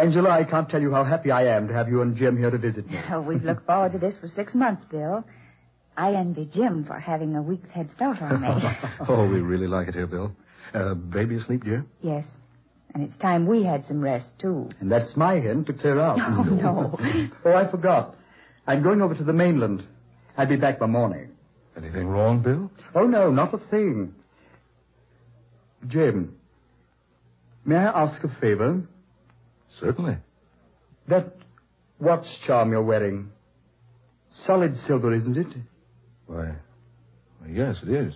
Angela, 0.00 0.30
I 0.30 0.44
can't 0.44 0.68
tell 0.68 0.80
you 0.80 0.92
how 0.92 1.04
happy 1.04 1.30
I 1.30 1.54
am 1.54 1.68
to 1.68 1.74
have 1.74 1.88
you 1.88 2.00
and 2.00 2.16
Jim 2.16 2.36
here 2.36 2.50
to 2.50 2.56
visit 2.56 2.88
me. 2.88 2.98
Oh, 3.12 3.20
we've 3.20 3.44
looked 3.44 3.66
forward 3.66 3.92
to 3.92 3.98
this 3.98 4.14
for 4.18 4.28
six 4.28 4.54
months, 4.54 4.82
Bill. 4.90 5.24
I 5.96 6.14
envy 6.14 6.46
Jim 6.46 6.84
for 6.86 6.98
having 6.98 7.36
a 7.36 7.42
week's 7.42 7.68
head 7.70 7.90
start 7.96 8.22
on 8.22 8.40
me. 8.40 8.48
oh, 9.08 9.28
we 9.28 9.40
really 9.40 9.66
like 9.66 9.88
it 9.88 9.94
here, 9.94 10.06
Bill. 10.06 10.32
Uh, 10.72 10.94
baby 10.94 11.36
asleep, 11.36 11.64
dear? 11.64 11.84
yes. 12.00 12.24
And 12.92 13.04
it's 13.04 13.16
time 13.18 13.46
we 13.46 13.62
had 13.62 13.86
some 13.86 14.00
rest, 14.00 14.32
too. 14.40 14.68
And 14.80 14.90
that's 14.90 15.16
my 15.16 15.38
hint 15.38 15.68
to 15.68 15.72
clear 15.72 16.00
out. 16.00 16.18
Oh, 16.20 16.42
no. 16.42 16.98
oh, 17.44 17.52
I 17.52 17.70
forgot. 17.70 18.16
I'm 18.66 18.82
going 18.82 19.00
over 19.00 19.14
to 19.14 19.22
the 19.22 19.32
mainland. 19.32 19.84
I'll 20.36 20.48
be 20.48 20.56
back 20.56 20.80
by 20.80 20.86
morning. 20.86 21.30
Anything 21.76 22.08
wrong, 22.08 22.42
Bill? 22.42 22.68
Oh, 22.94 23.06
no, 23.06 23.30
not 23.30 23.54
a 23.54 23.58
thing. 23.58 24.12
Jim, 25.86 26.34
may 27.64 27.76
I 27.76 28.02
ask 28.02 28.24
a 28.24 28.40
favor? 28.40 28.82
Certainly. 29.78 30.16
That 31.08 31.36
watch 31.98 32.26
charm 32.46 32.72
you're 32.72 32.82
wearing, 32.82 33.30
solid 34.30 34.76
silver, 34.76 35.14
isn't 35.14 35.36
it? 35.36 35.46
Why, 36.26 36.54
yes, 37.48 37.76
it 37.82 37.88
is. 37.88 38.14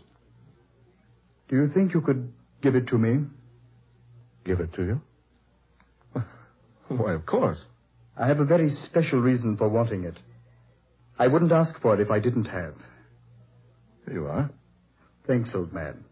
Do 1.49 1.57
you 1.57 1.69
think 1.73 1.95
you 1.95 2.01
could 2.01 2.33
give 2.63 2.75
it 2.75 2.89
to 2.89 2.99
me? 2.99 3.27
Give 4.45 4.61
it 4.61 4.73
to 4.75 4.83
you? 4.85 5.01
Why, 6.89 7.13
of 7.13 7.27
course. 7.27 7.59
I 8.17 8.27
have 8.27 8.41
a 8.41 8.45
very 8.45 8.71
special 8.71 9.21
reason 9.21 9.57
for 9.57 9.69
wanting 9.69 10.05
it. 10.05 10.17
I 11.19 11.27
wouldn't 11.27 11.53
ask 11.53 11.81
for 11.81 11.95
it 11.95 12.01
if 12.01 12.11
I 12.11 12.19
didn't 12.19 12.47
have. 12.47 12.75
Here 14.07 14.15
you 14.15 14.27
are. 14.27 14.51
Thanks, 15.27 15.51
old 15.55 15.73
man. 15.73 16.05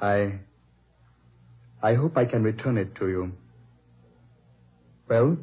I. 0.00 0.40
I 1.82 1.94
hope 1.94 2.16
I 2.16 2.24
can 2.24 2.42
return 2.42 2.78
it 2.78 2.94
to 2.96 3.08
you. 3.08 3.32
Well, 5.08 5.36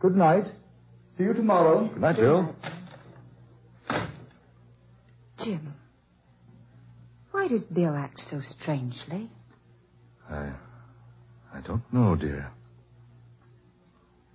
good 0.00 0.16
night. 0.16 0.46
See 1.16 1.24
you 1.24 1.34
tomorrow. 1.34 1.88
Good 1.88 2.00
night, 2.00 2.16
Bill. 2.16 2.54
Jim, 5.44 5.74
why 7.30 7.48
does 7.48 7.62
Bill 7.64 7.94
act 7.94 8.20
so 8.30 8.40
strangely? 8.60 9.30
I. 10.30 10.52
I 11.54 11.60
don't 11.60 11.82
know, 11.92 12.16
dear. 12.16 12.50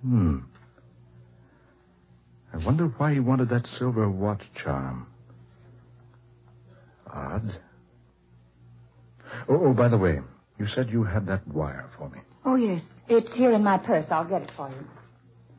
Hmm. 0.04 0.38
I 2.54 2.58
wonder 2.66 2.86
why 2.98 3.14
he 3.14 3.20
wanted 3.20 3.50
that 3.50 3.68
silver 3.78 4.10
watch 4.10 4.42
charm. 4.64 5.08
Odd. 7.12 7.60
Oh, 9.50 9.68
oh, 9.68 9.74
by 9.74 9.90
the 9.90 9.98
way, 9.98 10.20
you 10.58 10.68
said 10.68 10.90
you 10.90 11.04
had 11.04 11.26
that 11.28 11.48
wire 11.48 11.90
for 11.98 12.10
me. 12.10 12.20
Oh, 12.46 12.56
yes. 12.56 12.82
It's 13.08 13.32
here 13.34 13.52
in 13.52 13.64
my 13.64 13.78
purse. 13.78 14.06
I'll 14.10 14.28
get 14.28 14.42
it 14.42 14.52
for 14.56 14.70
you. 14.70 14.86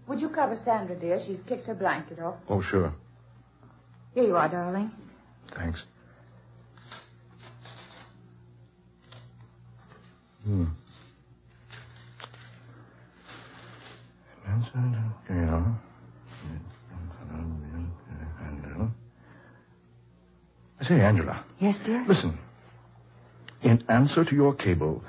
Would 0.09 0.21
you 0.21 0.29
cover 0.29 0.57
Sandra, 0.65 0.99
dear? 0.99 1.21
She's 1.27 1.39
kicked 1.47 1.67
her 1.67 1.75
blanket 1.75 2.19
off. 2.19 2.37
Oh, 2.49 2.61
sure. 2.61 2.93
Here 4.15 4.25
you 4.25 4.37
are, 4.37 4.49
darling. 4.49 4.91
Thanks. 5.55 5.83
Hmm. 10.45 10.65
I 20.81 20.85
say, 20.89 21.01
Angela. 21.01 21.45
Yes, 21.61 21.77
dear? 21.85 22.05
Listen. 22.09 22.39
In 23.63 23.85
answer 23.89 24.25
to 24.25 24.35
your 24.35 24.55
cable, 24.55 25.05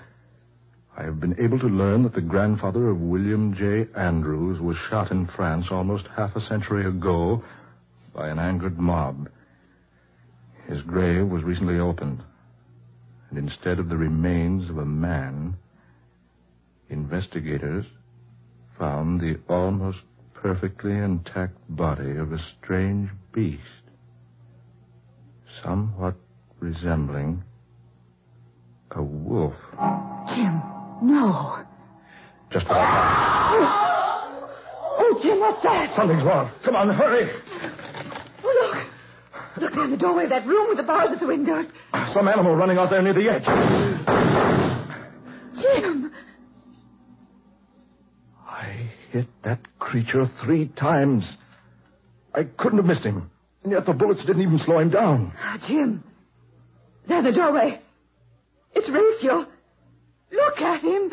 I 0.98 1.04
have 1.04 1.20
been 1.20 1.40
able 1.40 1.58
to 1.60 1.68
learn 1.68 2.04
that 2.04 2.14
the 2.14 2.22
grandfather 2.22 2.90
of 2.90 3.00
William 3.00 3.54
J. 3.54 3.88
Andrews 3.96 4.60
was 4.60 4.76
shot 4.90 5.10
in 5.10 5.26
France 5.36 5.68
almost 5.72 6.06
half 6.18 6.36
a 6.36 6.42
century 6.42 6.86
ago 6.86 7.44
by 8.14 8.28
an 8.28 8.40
angered 8.40 8.78
mob. 8.78 9.30
His 10.68 10.82
grave 10.82 11.28
was 11.28 11.44
recently 11.44 11.80
opened, 11.80 12.22
and 13.30 13.40
instead 13.40 13.80
of 13.80 13.88
the 13.88 13.98
remains 13.98 14.70
of 14.70 14.78
a 14.78 14.86
man, 14.86 15.56
investigators 16.90 17.86
found 18.78 19.22
the 19.22 19.40
almost 19.48 20.00
perfectly 20.34 20.92
intact 20.92 21.56
body 21.70 22.18
of 22.18 22.34
a 22.34 22.40
strange 22.58 23.10
beast, 23.32 23.62
somewhat 25.64 26.16
resembling 26.60 27.44
a 28.92 29.02
wolf. 29.02 29.54
Jim, 30.28 30.62
no. 31.02 31.64
Just 32.52 32.68
what 32.68 32.78
I 32.78 34.02
Oh, 35.04 35.20
Jim, 35.24 35.40
what's 35.40 35.64
that? 35.64 35.96
Something's 35.96 36.24
wrong. 36.24 36.52
Come 36.64 36.76
on, 36.76 36.90
hurry. 36.90 37.32
Oh, 38.44 38.72
look. 38.74 39.62
Look 39.62 39.74
down 39.74 39.92
the 39.92 39.98
doorway 39.98 40.24
of 40.26 40.30
that 40.30 40.46
room 40.46 40.70
with 40.70 40.78
the 40.78 40.84
bars 40.84 41.10
at 41.12 41.20
the 41.20 41.28
windows. 41.28 41.66
Some 42.14 42.28
animal 42.28 42.56
running 42.56 42.78
out 42.78 42.90
there 42.90 43.02
near 43.02 43.14
the 43.14 43.30
edge. 43.30 43.44
Jim! 45.62 46.12
I 48.48 48.92
hit 49.12 49.28
that 49.44 49.60
creature 49.80 50.30
three 50.44 50.68
times. 50.70 51.26
I 52.34 52.44
couldn't 52.44 52.78
have 52.78 52.86
missed 52.86 53.04
him. 53.04 53.30
And 53.64 53.72
yet 53.72 53.86
the 53.86 53.94
bullets 53.94 54.22
didn't 54.26 54.42
even 54.42 54.60
slow 54.66 54.80
him 54.80 54.90
down. 54.90 55.34
Ah, 55.38 55.58
Jim. 55.68 56.04
There, 57.08 57.22
the 57.22 57.32
doorway. 57.32 57.82
It's 58.74 58.90
Raphael. 58.90 59.48
Look 60.32 60.62
at 60.62 60.82
him. 60.82 61.12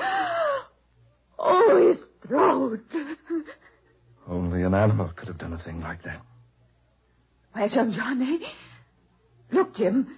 Oh, 1.38 1.88
his 1.88 1.98
throat. 2.26 2.80
Only 4.28 4.62
an 4.62 4.74
animal 4.74 5.10
could 5.16 5.28
have 5.28 5.38
done 5.38 5.52
a 5.52 5.58
thing 5.62 5.80
like 5.80 6.02
that. 6.04 6.20
Where's 7.52 7.74
young 7.74 7.92
Johnny? 7.92 8.40
Eh? 8.42 8.48
Look, 9.52 9.74
Jim. 9.76 10.16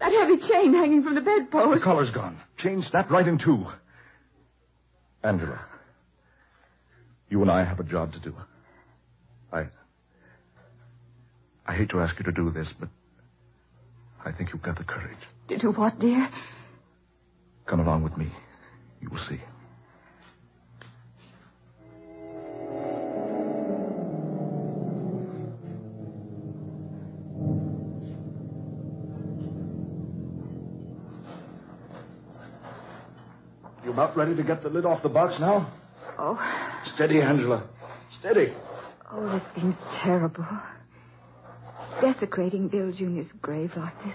That 0.00 0.12
heavy 0.12 0.36
chain 0.48 0.74
hanging 0.74 1.02
from 1.02 1.14
the 1.14 1.20
bedpost. 1.20 1.80
The 1.80 1.84
collar's 1.84 2.10
gone. 2.10 2.40
Chain 2.58 2.84
snapped 2.88 3.10
right 3.10 3.26
in 3.26 3.38
two. 3.38 3.66
Angela, 5.24 5.60
you 7.28 7.42
and 7.42 7.50
I 7.50 7.64
have 7.64 7.80
a 7.80 7.84
job 7.84 8.12
to 8.12 8.20
do. 8.20 8.34
I. 9.52 9.66
I 11.66 11.74
hate 11.74 11.90
to 11.90 12.00
ask 12.00 12.16
you 12.18 12.24
to 12.24 12.32
do 12.32 12.50
this, 12.50 12.68
but 12.78 12.88
I 14.24 14.30
think 14.32 14.50
you've 14.52 14.62
got 14.62 14.78
the 14.78 14.84
courage. 14.84 15.18
To 15.48 15.58
do 15.58 15.72
what, 15.72 15.98
dear? 15.98 16.28
Come 17.68 17.80
along 17.80 18.02
with 18.02 18.16
me. 18.16 18.32
You 19.02 19.10
will 19.10 19.20
see. 19.28 19.38
You 33.84 33.92
about 33.92 34.16
ready 34.16 34.34
to 34.34 34.42
get 34.42 34.62
the 34.62 34.70
lid 34.70 34.86
off 34.86 35.02
the 35.02 35.10
box 35.10 35.38
now? 35.38 35.70
Oh, 36.18 36.38
Steady, 36.94 37.20
Angela. 37.20 37.68
Steady. 38.18 38.54
oh, 39.12 39.30
this 39.30 39.42
seems 39.54 39.76
terrible. 40.02 40.46
Desecrating 42.00 42.68
Bill 42.68 42.92
Jr.'s 42.92 43.30
grave 43.42 43.72
like 43.76 43.94
this. 44.04 44.14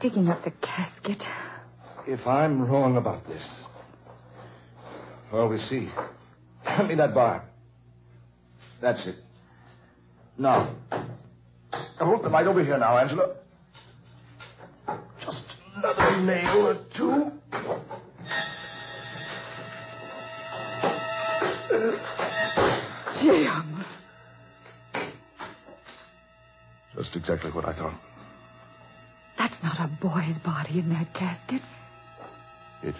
Digging 0.00 0.28
up 0.28 0.42
the 0.42 0.52
casket. 0.62 1.22
If 2.10 2.26
I'm 2.26 2.66
wrong 2.66 2.96
about 2.96 3.26
this. 3.28 3.42
Well, 5.30 5.46
we'll 5.46 5.68
see. 5.68 5.90
Hand 6.64 6.88
me 6.88 6.94
that 6.94 7.12
bar. 7.12 7.44
That's 8.80 9.06
it. 9.06 9.16
Now. 10.38 10.74
Hold 12.00 12.24
the 12.24 12.30
light 12.30 12.46
over 12.46 12.64
here 12.64 12.78
now, 12.78 12.96
Angela. 12.96 13.34
Just 15.20 15.42
another 15.76 16.22
nail 16.22 16.68
or 16.68 16.78
two. 16.96 17.30
Jim! 23.20 23.84
Just 26.96 27.16
exactly 27.16 27.50
what 27.50 27.66
I 27.66 27.74
thought. 27.74 28.00
That's 29.36 29.62
not 29.62 29.78
a 29.78 29.88
boy's 30.00 30.38
body 30.42 30.78
in 30.78 30.88
that 30.88 31.12
casket. 31.12 31.60
It. 32.82 32.94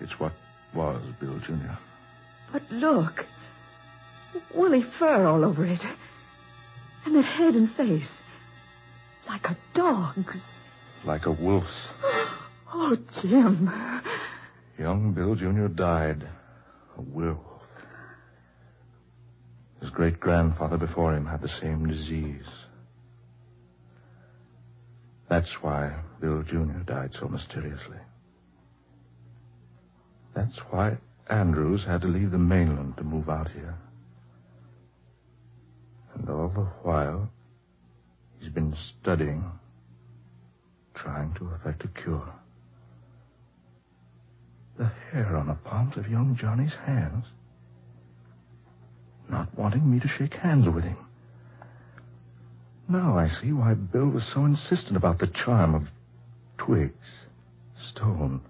It's 0.00 0.12
what 0.18 0.32
was 0.74 1.02
Bill 1.20 1.38
Jr. 1.40 1.78
But 2.52 2.62
look. 2.70 3.24
Woolly 4.54 4.84
fur 4.98 5.26
all 5.26 5.44
over 5.44 5.64
it. 5.64 5.80
And 7.04 7.14
the 7.14 7.22
head 7.22 7.54
and 7.54 7.74
face. 7.76 8.08
Like 9.28 9.44
a 9.46 9.56
dog's. 9.74 10.40
Like 11.04 11.26
a 11.26 11.32
wolf's. 11.32 11.66
Oh, 12.72 12.96
Jim. 13.22 13.70
Young 14.78 15.12
Bill 15.12 15.34
Jr. 15.34 15.68
died. 15.68 16.28
A 16.98 17.00
werewolf. 17.00 17.62
His 19.80 19.90
great 19.90 20.18
grandfather 20.20 20.76
before 20.76 21.14
him 21.14 21.26
had 21.26 21.42
the 21.42 21.50
same 21.60 21.86
disease. 21.86 22.46
That's 25.28 25.50
why 25.60 25.94
Bill 26.20 26.42
Jr. 26.42 26.80
died 26.86 27.10
so 27.18 27.28
mysteriously. 27.28 27.98
That's 30.36 30.58
why 30.68 30.98
Andrews 31.30 31.84
had 31.86 32.02
to 32.02 32.08
leave 32.08 32.30
the 32.30 32.38
mainland 32.38 32.98
to 32.98 33.04
move 33.04 33.30
out 33.30 33.50
here. 33.52 33.74
And 36.14 36.28
all 36.28 36.52
the 36.54 36.66
while, 36.82 37.30
he's 38.38 38.52
been 38.52 38.76
studying, 39.00 39.42
trying 40.94 41.32
to 41.36 41.48
effect 41.48 41.84
a 41.84 42.02
cure. 42.02 42.34
The 44.78 44.90
hair 45.10 45.34
on 45.38 45.46
the 45.46 45.54
palms 45.54 45.96
of 45.96 46.10
young 46.10 46.36
Johnny's 46.38 46.74
hands. 46.84 47.24
Not 49.30 49.56
wanting 49.58 49.90
me 49.90 50.00
to 50.00 50.08
shake 50.18 50.34
hands 50.34 50.66
with 50.68 50.84
him. 50.84 50.98
Now 52.90 53.18
I 53.18 53.30
see 53.40 53.52
why 53.52 53.72
Bill 53.72 54.08
was 54.08 54.22
so 54.34 54.44
insistent 54.44 54.98
about 54.98 55.18
the 55.18 55.28
charm 55.28 55.74
of 55.74 55.88
twigs, 56.58 56.92
stone, 57.90 58.42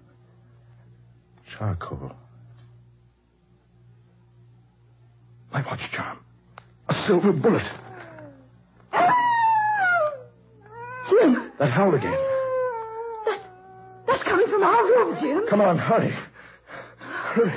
charcoal. 1.57 2.11
My 5.51 5.65
watch 5.65 5.79
charm. 5.95 6.19
A 6.89 7.05
silver 7.07 7.31
bullet. 7.31 7.63
Jim! 11.09 11.51
That 11.59 11.71
howl 11.71 11.95
again. 11.95 12.11
That, 13.25 13.39
that's 14.07 14.23
coming 14.23 14.47
from 14.47 14.63
our 14.63 14.83
room, 14.83 15.17
Jim. 15.21 15.45
Come 15.49 15.61
on, 15.61 15.77
hurry. 15.77 16.13
Hurry. 16.99 17.53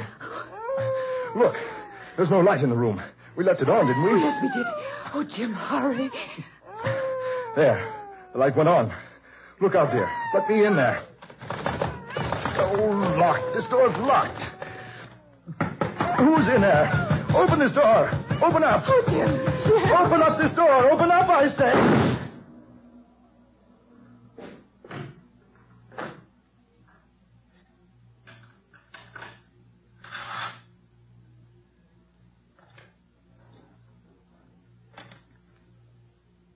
Look, 1.37 1.55
there's 2.17 2.31
no 2.31 2.41
light 2.41 2.61
in 2.63 2.71
the 2.71 2.77
room. 2.77 3.01
We 3.37 3.45
left 3.45 3.61
it 3.61 3.69
on, 3.69 3.87
didn't 3.87 4.03
Oh, 4.09 4.15
we? 4.15 4.21
yes, 4.21 4.39
we 4.43 4.49
did. 4.49 4.67
Oh, 5.15 5.25
Jim, 5.37 5.53
hurry. 5.53 6.11
There. 7.57 7.95
The 8.33 8.39
light 8.39 8.57
went 8.57 8.69
on. 8.69 8.93
Look 9.61 9.75
out, 9.75 9.91
dear. 9.93 10.09
Let 10.35 10.49
me 10.49 10.65
in 10.65 10.77
there. 10.77 11.03
Oh, 12.73 13.17
locked. 13.19 13.53
This 13.55 13.67
door's 13.69 13.97
locked. 13.99 14.41
Who's 16.19 16.47
in 16.55 16.61
there? 16.61 16.87
Open 17.35 17.59
this 17.59 17.73
door. 17.73 18.11
Open 18.45 18.63
up. 18.63 18.85
Oh, 18.87 19.03
Jim. 19.09 19.27
Jim. 19.67 19.91
Open 19.91 20.23
up 20.23 20.39
this 20.39 20.55
door. 20.55 20.91
Open 20.91 21.11
up, 21.11 21.29
I 21.29 21.49
say. 21.49 22.01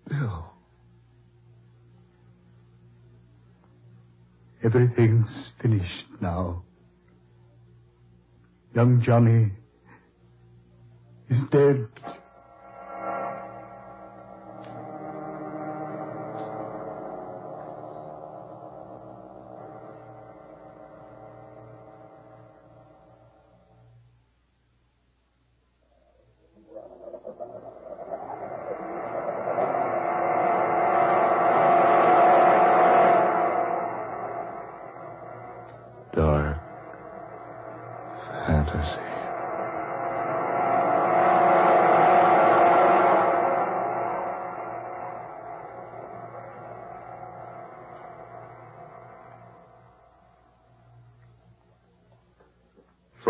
Bill. 0.08 0.54
Everything's 4.64 5.50
finished 5.60 6.06
now. 6.22 6.62
Young 8.74 9.02
Johnny 9.04 9.52
is 11.28 11.38
dead. 11.52 11.86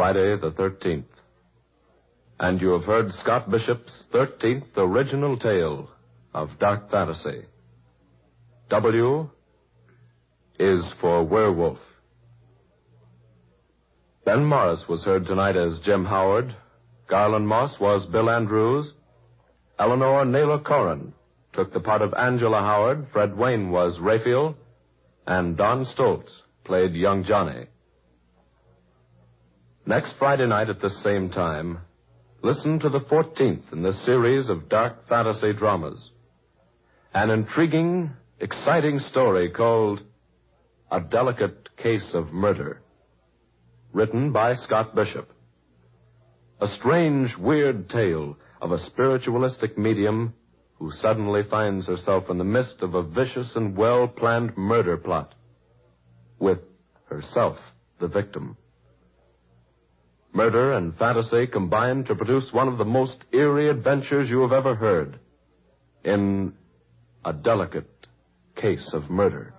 Friday 0.04 0.36
the 0.36 0.50
13th. 0.50 1.04
And 2.38 2.60
you 2.60 2.72
have 2.72 2.84
heard 2.84 3.10
Scott 3.22 3.50
Bishop's 3.50 4.04
13th 4.12 4.76
original 4.76 5.38
tale 5.38 5.88
of 6.34 6.50
dark 6.60 6.90
fantasy. 6.90 7.46
W 8.68 9.30
is 10.58 10.84
for 11.00 11.24
werewolf. 11.24 11.78
Ben 14.26 14.44
Morris 14.44 14.84
was 14.90 15.02
heard 15.04 15.24
tonight 15.24 15.56
as 15.56 15.80
Jim 15.86 16.04
Howard. 16.04 16.54
Garland 17.08 17.48
Moss 17.48 17.80
was 17.80 18.04
Bill 18.04 18.28
Andrews. 18.28 18.92
Eleanor 19.78 20.26
Naylor 20.26 20.58
Corrin 20.58 21.14
took 21.54 21.72
the 21.72 21.80
part 21.80 22.02
of 22.02 22.12
Angela 22.12 22.60
Howard. 22.60 23.06
Fred 23.10 23.38
Wayne 23.38 23.70
was 23.70 23.98
Raphael. 23.98 24.54
And 25.26 25.56
Don 25.56 25.86
Stoltz 25.86 26.28
played 26.62 26.92
young 26.92 27.24
Johnny. 27.24 27.68
Next 29.86 30.14
Friday 30.18 30.46
night 30.46 30.70
at 30.70 30.80
the 30.80 30.88
same 31.02 31.28
time, 31.28 31.80
listen 32.42 32.78
to 32.80 32.88
the 32.88 33.00
14th 33.00 33.70
in 33.70 33.82
the 33.82 33.92
series 33.92 34.48
of 34.48 34.70
dark 34.70 35.06
fantasy 35.10 35.52
dramas. 35.52 36.10
An 37.12 37.28
intriguing, 37.28 38.10
exciting 38.40 38.98
story 38.98 39.50
called 39.50 40.00
A 40.90 41.02
Delicate 41.02 41.76
Case 41.76 42.12
of 42.14 42.32
Murder. 42.32 42.80
Written 43.92 44.32
by 44.32 44.54
Scott 44.54 44.94
Bishop. 44.94 45.30
A 46.62 46.68
strange, 46.68 47.36
weird 47.36 47.90
tale 47.90 48.38
of 48.62 48.72
a 48.72 48.82
spiritualistic 48.86 49.76
medium 49.76 50.32
who 50.78 50.92
suddenly 50.92 51.42
finds 51.50 51.86
herself 51.86 52.30
in 52.30 52.38
the 52.38 52.44
midst 52.44 52.76
of 52.80 52.94
a 52.94 53.02
vicious 53.02 53.54
and 53.54 53.76
well 53.76 54.08
planned 54.08 54.56
murder 54.56 54.96
plot. 54.96 55.34
With 56.38 56.60
herself 57.10 57.58
the 58.00 58.08
victim. 58.08 58.56
Murder 60.36 60.72
and 60.72 60.98
fantasy 60.98 61.46
combine 61.46 62.02
to 62.06 62.14
produce 62.16 62.52
one 62.52 62.66
of 62.66 62.76
the 62.76 62.84
most 62.84 63.18
eerie 63.32 63.70
adventures 63.70 64.28
you 64.28 64.42
have 64.42 64.52
ever 64.52 64.74
heard 64.74 65.20
in 66.04 66.52
a 67.24 67.32
delicate 67.32 67.88
case 68.56 68.90
of 68.92 69.08
murder. 69.08 69.54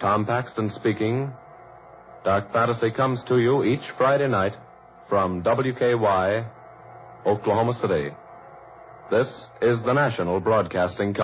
Tom 0.00 0.24
Paxton 0.24 0.70
speaking. 0.70 1.30
Dark 2.24 2.50
Fantasy 2.54 2.90
comes 2.90 3.22
to 3.28 3.38
you 3.38 3.64
each 3.64 3.84
Friday 3.98 4.28
night 4.28 4.54
from 5.10 5.42
WKY, 5.42 6.48
Oklahoma 7.26 7.74
City. 7.82 8.12
This 9.08 9.28
is 9.62 9.80
the 9.82 9.92
National 9.92 10.40
Broadcasting 10.40 11.14
Company. 11.14 11.22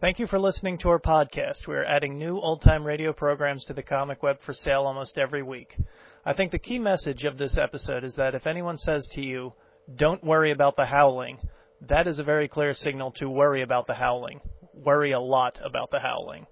Thank 0.00 0.18
you 0.18 0.26
for 0.26 0.40
listening 0.40 0.78
to 0.78 0.88
our 0.88 0.98
podcast. 0.98 1.68
We 1.68 1.76
are 1.76 1.84
adding 1.84 2.18
new 2.18 2.36
old 2.36 2.62
time 2.62 2.84
radio 2.84 3.12
programs 3.12 3.64
to 3.66 3.74
the 3.74 3.82
comic 3.84 4.24
web 4.24 4.40
for 4.40 4.52
sale 4.52 4.80
almost 4.80 5.16
every 5.16 5.44
week. 5.44 5.76
I 6.24 6.32
think 6.32 6.50
the 6.50 6.58
key 6.58 6.80
message 6.80 7.24
of 7.24 7.38
this 7.38 7.56
episode 7.58 8.02
is 8.02 8.16
that 8.16 8.34
if 8.34 8.48
anyone 8.48 8.76
says 8.76 9.06
to 9.12 9.22
you, 9.22 9.52
don't 9.94 10.24
worry 10.24 10.50
about 10.50 10.74
the 10.74 10.84
howling, 10.84 11.38
that 11.82 12.08
is 12.08 12.18
a 12.18 12.24
very 12.24 12.48
clear 12.48 12.74
signal 12.74 13.12
to 13.12 13.30
worry 13.30 13.62
about 13.62 13.86
the 13.86 13.94
howling. 13.94 14.40
Worry 14.74 15.12
a 15.12 15.20
lot 15.20 15.60
about 15.62 15.92
the 15.92 16.00
howling. 16.00 16.48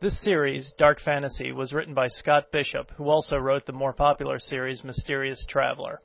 This 0.00 0.18
series, 0.18 0.72
Dark 0.78 0.98
Fantasy, 0.98 1.52
was 1.52 1.74
written 1.74 1.92
by 1.92 2.08
Scott 2.08 2.50
Bishop, 2.50 2.90
who 2.92 3.10
also 3.10 3.36
wrote 3.36 3.66
the 3.66 3.74
more 3.74 3.92
popular 3.92 4.38
series 4.38 4.82
Mysterious 4.82 5.44
Traveler. 5.44 6.00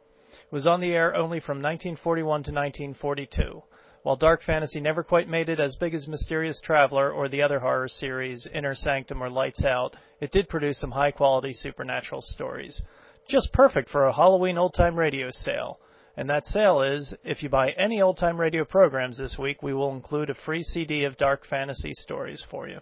Was 0.53 0.67
on 0.67 0.81
the 0.81 0.93
air 0.93 1.15
only 1.15 1.39
from 1.39 1.63
1941 1.63 2.27
to 2.43 2.51
1942. 2.51 3.63
While 4.03 4.15
Dark 4.15 4.43
Fantasy 4.43 4.79
never 4.79 5.03
quite 5.03 5.27
made 5.27 5.49
it 5.49 5.59
as 5.59 5.77
big 5.77 5.95
as 5.95 6.07
Mysterious 6.07 6.61
Traveler 6.61 7.11
or 7.11 7.27
the 7.27 7.41
other 7.41 7.59
horror 7.59 7.87
series, 7.87 8.45
Inner 8.45 8.75
Sanctum 8.75 9.23
or 9.23 9.31
Lights 9.31 9.65
Out, 9.65 9.95
it 10.21 10.31
did 10.31 10.47
produce 10.47 10.77
some 10.77 10.91
high 10.91 11.09
quality 11.09 11.53
supernatural 11.53 12.21
stories. 12.21 12.83
Just 13.27 13.51
perfect 13.51 13.89
for 13.89 14.05
a 14.05 14.13
Halloween 14.13 14.59
old 14.59 14.75
time 14.75 14.95
radio 14.95 15.31
sale. 15.31 15.79
And 16.15 16.29
that 16.29 16.45
sale 16.45 16.83
is, 16.83 17.15
if 17.23 17.41
you 17.41 17.49
buy 17.49 17.71
any 17.71 17.99
old 18.03 18.17
time 18.17 18.39
radio 18.39 18.63
programs 18.63 19.17
this 19.17 19.39
week, 19.39 19.63
we 19.63 19.73
will 19.73 19.95
include 19.95 20.29
a 20.29 20.35
free 20.35 20.61
CD 20.61 21.05
of 21.05 21.17
Dark 21.17 21.45
Fantasy 21.45 21.93
stories 21.95 22.43
for 22.43 22.67
you. 22.67 22.77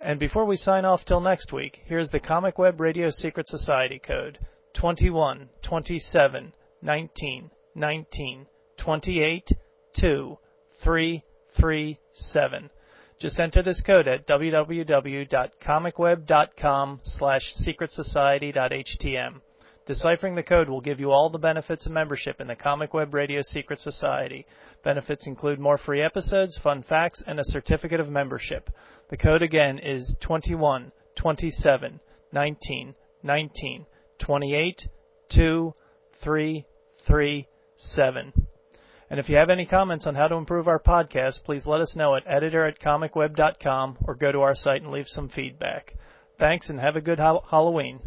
And 0.00 0.18
before 0.18 0.46
we 0.46 0.56
sign 0.56 0.86
off 0.86 1.04
till 1.04 1.20
next 1.20 1.52
week, 1.52 1.82
here's 1.84 2.08
the 2.08 2.18
Comic 2.18 2.56
Web 2.56 2.80
Radio 2.80 3.10
Secret 3.10 3.46
Society 3.46 3.98
code 3.98 4.38
21 4.72 5.50
27 5.60 6.54
19 6.82 7.50
19 7.74 8.46
28 8.76 9.52
2 9.94 10.38
3 10.78 11.24
3 11.54 11.98
7. 12.12 12.70
Just 13.18 13.38
enter 13.38 13.62
this 13.62 13.82
code 13.82 14.08
at 14.08 14.26
www.comicweb.com 14.26 17.00
slash 17.04 17.54
secretsociety.htm. 17.54 19.40
Deciphering 19.86 20.34
the 20.34 20.42
code 20.42 20.68
will 20.68 20.80
give 20.80 20.98
you 20.98 21.12
all 21.12 21.30
the 21.30 21.38
benefits 21.38 21.86
of 21.86 21.92
membership 21.92 22.40
in 22.40 22.48
the 22.48 22.56
Comic 22.56 22.92
Web 22.94 23.14
Radio 23.14 23.42
Secret 23.42 23.78
Society. 23.80 24.44
Benefits 24.82 25.28
include 25.28 25.60
more 25.60 25.78
free 25.78 26.02
episodes, 26.02 26.58
fun 26.58 26.82
facts, 26.82 27.22
and 27.26 27.38
a 27.38 27.44
certificate 27.44 28.00
of 28.00 28.10
membership. 28.10 28.70
The 29.08 29.16
code 29.16 29.42
again 29.42 29.78
is 29.78 30.16
21 30.20 30.90
27 31.14 32.00
19 32.32 32.94
19 33.22 33.86
28 34.18 34.88
2 35.28 35.74
3 36.22 36.66
3 37.04 37.46
7. 37.76 38.32
And 39.10 39.20
if 39.20 39.28
you 39.28 39.36
have 39.36 39.50
any 39.50 39.66
comments 39.66 40.06
on 40.06 40.14
how 40.14 40.28
to 40.28 40.36
improve 40.36 40.68
our 40.68 40.80
podcast, 40.80 41.44
please 41.44 41.66
let 41.66 41.82
us 41.82 41.96
know 41.96 42.14
at 42.14 42.22
editor 42.26 42.64
at 42.64 42.80
comicweb.com 42.80 43.98
or 44.04 44.14
go 44.14 44.32
to 44.32 44.40
our 44.40 44.54
site 44.54 44.82
and 44.82 44.90
leave 44.90 45.08
some 45.08 45.28
feedback. 45.28 45.94
Thanks 46.38 46.70
and 46.70 46.80
have 46.80 46.96
a 46.96 47.02
good 47.02 47.18
ha- 47.18 47.42
Halloween. 47.50 48.00